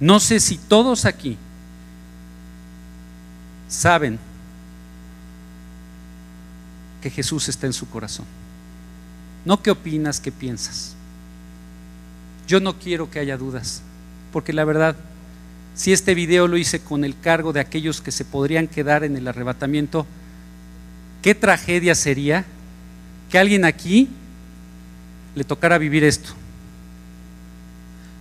No 0.00 0.20
sé 0.20 0.38
si 0.40 0.58
todos 0.58 1.04
aquí 1.04 1.36
saben 3.68 4.18
que 7.02 7.10
Jesús 7.10 7.48
está 7.48 7.66
en 7.66 7.72
su 7.72 7.88
corazón. 7.88 8.26
No 9.44 9.62
qué 9.62 9.70
opinas, 9.70 10.20
qué 10.20 10.32
piensas. 10.32 10.94
Yo 12.46 12.60
no 12.60 12.78
quiero 12.78 13.10
que 13.10 13.18
haya 13.18 13.36
dudas, 13.36 13.82
porque 14.32 14.52
la 14.52 14.64
verdad, 14.64 14.96
si 15.74 15.92
este 15.92 16.14
video 16.14 16.48
lo 16.48 16.56
hice 16.56 16.80
con 16.80 17.04
el 17.04 17.18
cargo 17.18 17.52
de 17.52 17.60
aquellos 17.60 18.00
que 18.00 18.10
se 18.10 18.24
podrían 18.24 18.68
quedar 18.68 19.04
en 19.04 19.16
el 19.16 19.28
arrebatamiento, 19.28 20.06
qué 21.22 21.34
tragedia 21.34 21.94
sería 21.94 22.44
que 23.30 23.38
alguien 23.38 23.64
aquí 23.64 24.08
le 25.34 25.44
tocara 25.44 25.78
vivir 25.78 26.04
esto. 26.04 26.30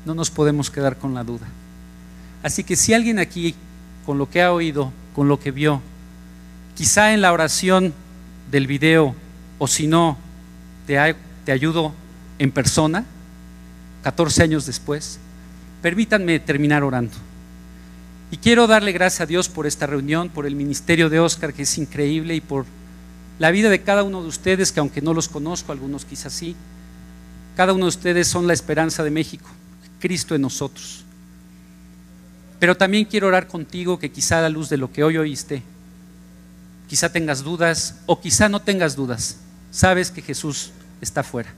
No 0.06 0.13
nos 0.13 0.30
podemos 0.30 0.70
quedar 0.70 0.98
con 0.98 1.13
la 1.13 1.24
duda. 1.24 1.48
Así 2.43 2.63
que 2.63 2.76
si 2.76 2.93
alguien 2.93 3.19
aquí, 3.19 3.56
con 4.06 4.17
lo 4.17 4.30
que 4.30 4.41
ha 4.41 4.52
oído, 4.52 4.91
con 5.15 5.28
lo 5.28 5.39
que 5.39 5.52
vio, 5.52 5.82
quizá 6.76 7.13
en 7.13 7.21
la 7.21 7.34
oración 7.34 7.93
del 8.52 8.67
video, 8.67 9.15
o 9.60 9.67
si 9.67 9.88
no, 9.88 10.17
te, 10.86 11.15
te 11.45 11.52
ayudo 11.52 11.93
en 12.39 12.52
persona, 12.52 13.04
14 14.04 14.43
años 14.43 14.65
después, 14.65 15.19
permítanme 15.82 16.39
terminar 16.39 16.84
orando. 16.84 17.13
Y 18.30 18.38
quiero 18.38 18.67
darle 18.67 18.91
gracias 18.91 19.21
a 19.21 19.26
Dios 19.26 19.50
por 19.50 19.67
esta 19.67 19.88
reunión, 19.88 20.30
por 20.30 20.45
el 20.45 20.56
ministerio 20.56 21.10
de 21.10 21.19
Oscar, 21.19 21.54
que 21.54 21.63
es 21.63 21.78
increíble, 21.78 22.36
y 22.36 22.41
por 22.41 22.65
la 23.39 23.52
vida 23.52 23.69
de 23.69 23.82
cada 23.82 24.04
uno 24.04 24.21
de 24.21 24.28
ustedes, 24.28 24.71
que 24.71 24.80
aunque 24.80 25.02
no 25.02 25.13
los 25.13 25.30
conozco, 25.30 25.71
algunos 25.71 26.06
quizás 26.06 26.34
sí, 26.34 26.56
cada 27.56 27.73
uno 27.73 27.86
de 27.86 27.89
ustedes 27.89 28.28
son 28.28 28.47
la 28.47 28.54
esperanza 28.54 29.04
de 29.04 29.12
México, 29.12 29.50
Cristo 30.00 30.36
en 30.36 30.41
nosotros. 30.41 31.04
Pero 32.60 32.76
también 32.76 33.06
quiero 33.06 33.28
orar 33.28 33.48
contigo 33.48 34.00
que 34.00 34.12
quizá 34.12 34.39
a 34.39 34.41
la 34.41 34.50
luz 34.50 34.70
de 34.70 34.78
lo 34.78 34.91
que 34.91 35.04
hoy 35.04 35.17
oíste, 35.17 35.62
quizá 36.88 37.12
tengas 37.12 37.43
dudas 37.43 37.96
o 38.06 38.20
quizá 38.20 38.50
no 38.50 38.62
tengas 38.62 38.96
dudas. 38.96 39.38
Sabes 39.72 40.10
que 40.10 40.22
Jesús 40.22 40.72
está 41.02 41.24
fuera. 41.24 41.54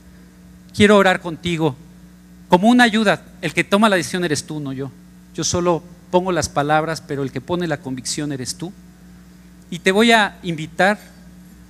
Quiero 0.74 0.96
orar 0.96 1.20
contigo 1.20 1.76
como 2.48 2.68
una 2.68 2.84
ayuda. 2.84 3.22
El 3.40 3.54
que 3.54 3.64
toma 3.64 3.88
la 3.88 3.96
decisión 3.96 4.24
eres 4.24 4.44
tú, 4.44 4.60
no 4.60 4.72
yo. 4.72 4.90
Yo 5.34 5.44
solo 5.44 5.82
pongo 6.10 6.32
las 6.32 6.48
palabras, 6.48 7.00
pero 7.00 7.22
el 7.22 7.32
que 7.32 7.40
pone 7.40 7.66
la 7.66 7.78
convicción 7.78 8.32
eres 8.32 8.56
tú. 8.56 8.72
Y 9.70 9.78
te 9.78 9.92
voy 9.92 10.12
a 10.12 10.38
invitar 10.42 10.98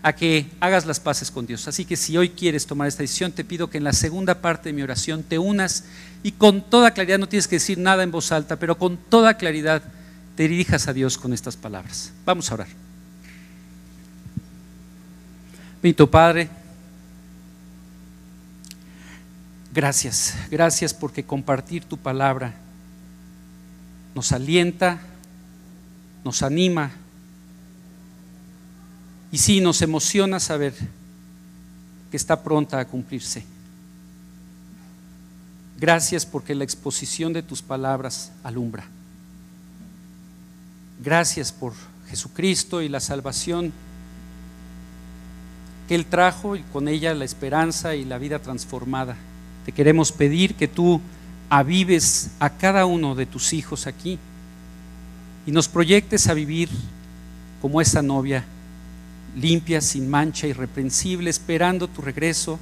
a 0.03 0.15
que 0.15 0.51
hagas 0.61 0.87
las 0.87 1.01
paces 1.01 1.31
con 1.31 1.47
Dios. 1.47 1.69
Así 1.69 1.85
que 1.85 1.97
si 1.97 2.17
hoy 2.17 2.31
quieres 2.31 2.67
tomar 2.67 2.89
esta 2.89 3.03
decisión, 3.03 3.33
te 3.33 3.45
pido 3.45 3.69
que 3.69 3.79
en 3.79 3.85
la 3.85 3.93
segunda 3.93 4.41
parte 4.41 4.71
de 4.71 4.73
mi 4.73 4.83
oración 4.83 5.23
te 5.23 5.39
unas 5.39 5.85
y 6.23 6.33
con 6.33 6.63
toda 6.63 6.93
claridad, 6.93 7.19
no 7.19 7.29
tienes 7.29 7.49
que 7.49 7.57
decir 7.57 7.79
nada 7.79 8.03
en 8.03 8.11
voz 8.11 8.33
alta, 8.33 8.57
pero 8.57 8.79
con 8.79 8.97
toda 8.97 9.37
claridad 9.37 9.83
te 10.37 10.49
dirijas 10.49 10.89
a 10.89 10.93
Dios 10.93 11.19
con 11.19 11.33
estas 11.33 11.57
palabras. 11.57 12.13
Vamos 12.25 12.51
a 12.51 12.55
orar. 12.55 12.69
Bendito 15.83 16.11
Padre, 16.11 16.49
gracias, 19.73 20.35
gracias 20.51 20.93
porque 20.93 21.25
compartir 21.25 21.85
tu 21.85 21.97
palabra 21.97 22.55
nos 24.15 24.33
alienta, 24.33 24.99
nos 26.23 26.43
anima 26.43 26.91
y 29.33 29.39
sí, 29.39 29.61
nos 29.61 29.81
emociona 29.83 30.41
saber 30.41 30.75
que 32.11 32.17
está 32.17 32.43
pronta 32.43 32.81
a 32.81 32.85
cumplirse. 32.85 33.45
Gracias 35.79 36.27
porque 36.27 36.55
la 36.55 36.65
exposición 36.65 37.33
de 37.33 37.43
tus 37.43 37.63
palabras 37.63 38.33
alumbra. 38.43 38.85
Gracias 41.03 41.53
por 41.53 41.73
Jesucristo 42.09 42.83
y 42.83 42.89
la 42.89 43.01
salvación 43.01 43.73
que 45.89 45.95
Él 45.95 46.05
trajo 46.07 46.57
y 46.57 46.63
con 46.65 46.89
ella 46.89 47.15
la 47.15 47.25
esperanza 47.25 47.95
y 47.95 48.05
la 48.05 48.19
vida 48.19 48.41
transformada. 48.41 49.17
Te 49.65 49.73
queremos 49.73 50.13
pedir 50.13 50.55
que 50.55 50.69
tú 50.69 51.01
avives 51.49 52.31
a 52.41 52.51
cada 52.51 52.85
uno 52.85 53.15
de 53.15 53.27
tus 53.27 53.53
hijos 53.53 53.87
aquí 53.87 54.19
y 55.47 55.53
nos 55.53 55.69
proyectes 55.69 56.27
a 56.27 56.35
vivir 56.35 56.69
como 57.63 57.81
esa 57.81 58.03
novia 58.03 58.45
limpia, 59.37 59.81
sin 59.81 60.09
mancha, 60.09 60.47
irreprensible, 60.47 61.31
esperando 61.31 61.89
tu 61.89 62.03
regreso, 62.03 62.59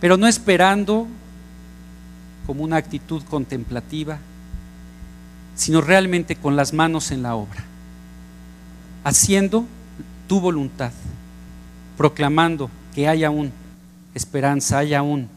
pero 0.00 0.16
no 0.16 0.26
esperando 0.26 1.06
como 2.46 2.64
una 2.64 2.76
actitud 2.76 3.22
contemplativa, 3.24 4.18
sino 5.54 5.80
realmente 5.80 6.36
con 6.36 6.56
las 6.56 6.72
manos 6.72 7.10
en 7.10 7.22
la 7.22 7.34
obra, 7.34 7.64
haciendo 9.04 9.66
tu 10.28 10.40
voluntad, 10.40 10.92
proclamando 11.96 12.70
que 12.94 13.08
hay 13.08 13.24
aún 13.24 13.52
esperanza, 14.14 14.78
hay 14.78 14.94
aún 14.94 15.28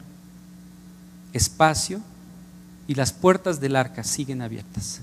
espacio 1.33 2.01
y 2.87 2.95
las 2.95 3.11
puertas 3.11 3.59
del 3.59 3.75
arca 3.75 4.03
siguen 4.03 4.41
abiertas. 4.41 5.01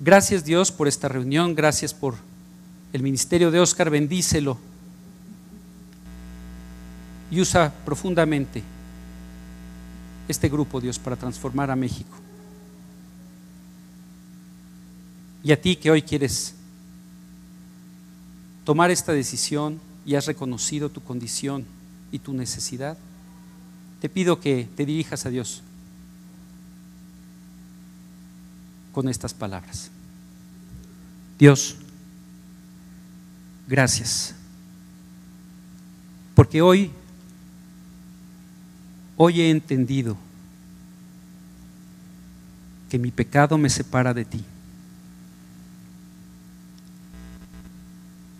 Gracias 0.00 0.44
Dios 0.44 0.72
por 0.72 0.88
esta 0.88 1.08
reunión, 1.08 1.54
gracias 1.54 1.94
por 1.94 2.16
el 2.94 3.02
ministerio 3.02 3.50
de 3.50 3.58
Oscar, 3.58 3.90
bendícelo 3.90 4.56
y 7.28 7.40
usa 7.40 7.74
profundamente 7.84 8.62
este 10.28 10.48
grupo, 10.48 10.80
Dios, 10.80 11.00
para 11.00 11.16
transformar 11.16 11.72
a 11.72 11.76
México. 11.76 12.16
Y 15.42 15.50
a 15.50 15.60
ti 15.60 15.74
que 15.74 15.90
hoy 15.90 16.02
quieres 16.02 16.54
tomar 18.64 18.92
esta 18.92 19.12
decisión 19.12 19.80
y 20.06 20.14
has 20.14 20.26
reconocido 20.26 20.88
tu 20.88 21.00
condición 21.00 21.66
y 22.12 22.20
tu 22.20 22.32
necesidad, 22.32 22.96
te 24.00 24.08
pido 24.08 24.38
que 24.38 24.68
te 24.76 24.86
dirijas 24.86 25.26
a 25.26 25.30
Dios 25.30 25.62
con 28.92 29.08
estas 29.08 29.34
palabras. 29.34 29.90
Dios, 31.40 31.78
gracias. 33.66 34.34
Porque 36.34 36.60
hoy, 36.62 36.90
hoy 39.16 39.40
he 39.40 39.50
entendido 39.50 40.16
que 42.90 42.98
mi 42.98 43.10
pecado 43.10 43.56
me 43.58 43.70
separa 43.70 44.12
de 44.12 44.24
ti. 44.24 44.44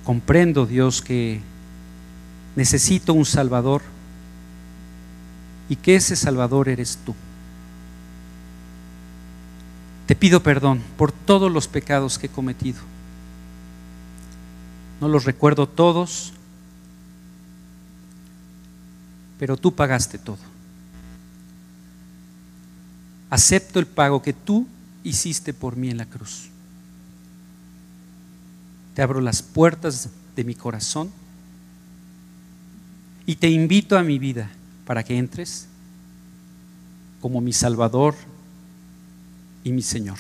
Comprendo, 0.05 0.67
Dios, 0.67 1.01
que 1.01 1.41
necesito 2.57 3.15
un 3.15 3.25
Salvador 3.25 3.83
y 5.69 5.77
que 5.77 5.97
ese 5.97 6.15
Salvador 6.15 6.69
eres 6.69 6.99
tú. 7.05 7.15
Te 10.07 10.15
pido 10.15 10.43
perdón 10.43 10.83
por 10.99 11.11
todos 11.11 11.51
los 11.51 11.67
pecados 11.67 12.19
que 12.19 12.27
he 12.27 12.31
cometido 12.31 12.94
no 15.01 15.09
los 15.09 15.25
recuerdo 15.25 15.69
todos, 15.69 16.33
pero 19.39 19.57
tú 19.57 19.75
pagaste 19.75 20.19
todo. 20.19 20.39
Acepto 23.31 23.79
el 23.79 23.87
pago 23.87 24.23
que 24.23 24.33
tú 24.33 24.67
hiciste 25.03 25.53
por 25.53 25.77
mí 25.77 25.91
en 25.91 25.99
la 25.99 26.07
cruz. 26.07 26.49
Te 28.95 29.03
abro 29.03 29.21
las 29.21 29.43
puertas 29.43 30.09
de 30.37 30.45
mi 30.45 30.55
corazón 30.55 31.11
y 33.27 33.37
te 33.37 33.49
invito 33.49 33.99
a 33.99 34.03
mi 34.03 34.19
vida 34.19 34.51
para 34.87 35.03
que 35.03 35.19
entres 35.19 35.67
como 37.21 37.41
mi 37.41 37.53
Salvador 37.53 38.15
y 39.65 39.73
mi 39.73 39.83
Señor. 39.83 40.19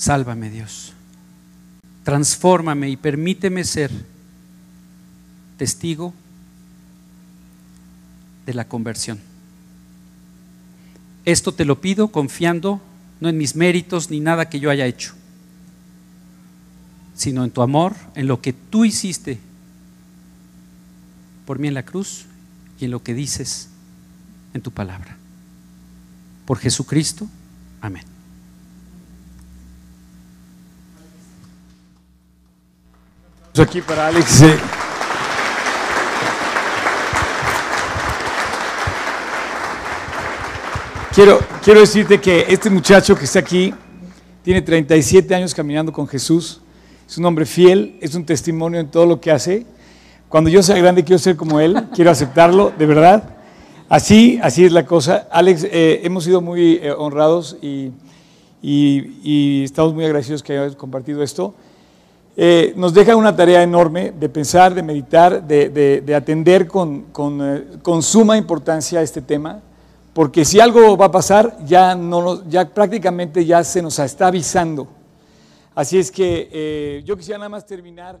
Sálvame 0.00 0.48
Dios. 0.48 0.94
Transfórmame 2.04 2.88
y 2.88 2.96
permíteme 2.96 3.64
ser 3.64 3.90
testigo 5.58 6.14
de 8.46 8.54
la 8.54 8.66
conversión. 8.66 9.20
Esto 11.26 11.52
te 11.52 11.66
lo 11.66 11.82
pido 11.82 12.08
confiando 12.08 12.80
no 13.20 13.28
en 13.28 13.36
mis 13.36 13.54
méritos 13.54 14.10
ni 14.10 14.20
nada 14.20 14.48
que 14.48 14.58
yo 14.58 14.70
haya 14.70 14.86
hecho, 14.86 15.12
sino 17.14 17.44
en 17.44 17.50
tu 17.50 17.60
amor, 17.60 17.94
en 18.14 18.26
lo 18.26 18.40
que 18.40 18.54
tú 18.54 18.86
hiciste 18.86 19.38
por 21.44 21.58
mí 21.58 21.68
en 21.68 21.74
la 21.74 21.84
cruz 21.84 22.24
y 22.80 22.86
en 22.86 22.90
lo 22.90 23.02
que 23.02 23.12
dices 23.12 23.68
en 24.54 24.62
tu 24.62 24.70
palabra. 24.70 25.18
Por 26.46 26.56
Jesucristo. 26.56 27.28
Amén. 27.82 28.09
Aquí 33.62 33.80
para 33.80 34.08
Alex. 34.08 34.44
Quiero, 41.14 41.40
quiero 41.62 41.80
decirte 41.80 42.20
que 42.20 42.46
este 42.48 42.70
muchacho 42.70 43.16
que 43.16 43.24
está 43.24 43.40
aquí 43.40 43.74
tiene 44.42 44.62
37 44.62 45.34
años 45.34 45.54
caminando 45.54 45.92
con 45.92 46.06
Jesús. 46.06 46.60
Es 47.08 47.18
un 47.18 47.24
hombre 47.26 47.44
fiel, 47.44 47.98
es 48.00 48.14
un 48.14 48.24
testimonio 48.24 48.80
en 48.80 48.90
todo 48.90 49.04
lo 49.06 49.20
que 49.20 49.30
hace. 49.30 49.66
Cuando 50.28 50.48
yo 50.48 50.62
sea 50.62 50.76
grande 50.76 51.02
quiero 51.02 51.18
ser 51.18 51.36
como 51.36 51.58
él, 51.58 51.88
quiero 51.94 52.10
aceptarlo, 52.10 52.72
de 52.78 52.86
verdad. 52.86 53.36
Así, 53.88 54.38
así 54.40 54.64
es 54.64 54.70
la 54.70 54.86
cosa. 54.86 55.26
Alex, 55.32 55.64
eh, 55.64 56.00
hemos 56.04 56.22
sido 56.22 56.40
muy 56.40 56.74
eh, 56.76 56.92
honrados 56.96 57.56
y, 57.60 57.90
y, 58.62 59.64
estamos 59.64 59.92
muy 59.92 60.04
agradecidos 60.04 60.44
que 60.44 60.52
hayas 60.56 60.76
compartido 60.76 61.24
esto. 61.24 61.54
Eh, 62.42 62.72
nos 62.74 62.94
deja 62.94 63.14
una 63.16 63.36
tarea 63.36 63.62
enorme 63.62 64.12
de 64.12 64.26
pensar, 64.30 64.72
de 64.72 64.82
meditar, 64.82 65.46
de, 65.46 66.14
atender 66.16 66.66
con, 66.66 67.04
eh, 67.42 67.66
con, 67.82 68.02
suma 68.02 68.38
importancia 68.38 69.02
este 69.02 69.20
tema, 69.20 69.60
porque 70.14 70.46
si 70.46 70.58
algo 70.58 70.96
va 70.96 71.04
a 71.04 71.10
pasar, 71.10 71.58
ya, 71.66 71.94
no, 71.94 72.42
ya 72.48 72.66
prácticamente 72.66 73.44
ya 73.44 73.62
se 73.62 73.82
nos 73.82 73.98
está 73.98 74.28
avisando. 74.28 74.88
Así 75.74 75.98
es 75.98 76.10
que 76.10 76.48
eh, 76.50 77.02
yo 77.04 77.14
quisiera 77.14 77.36
nada 77.36 77.50
más 77.50 77.66
terminar. 77.66 78.18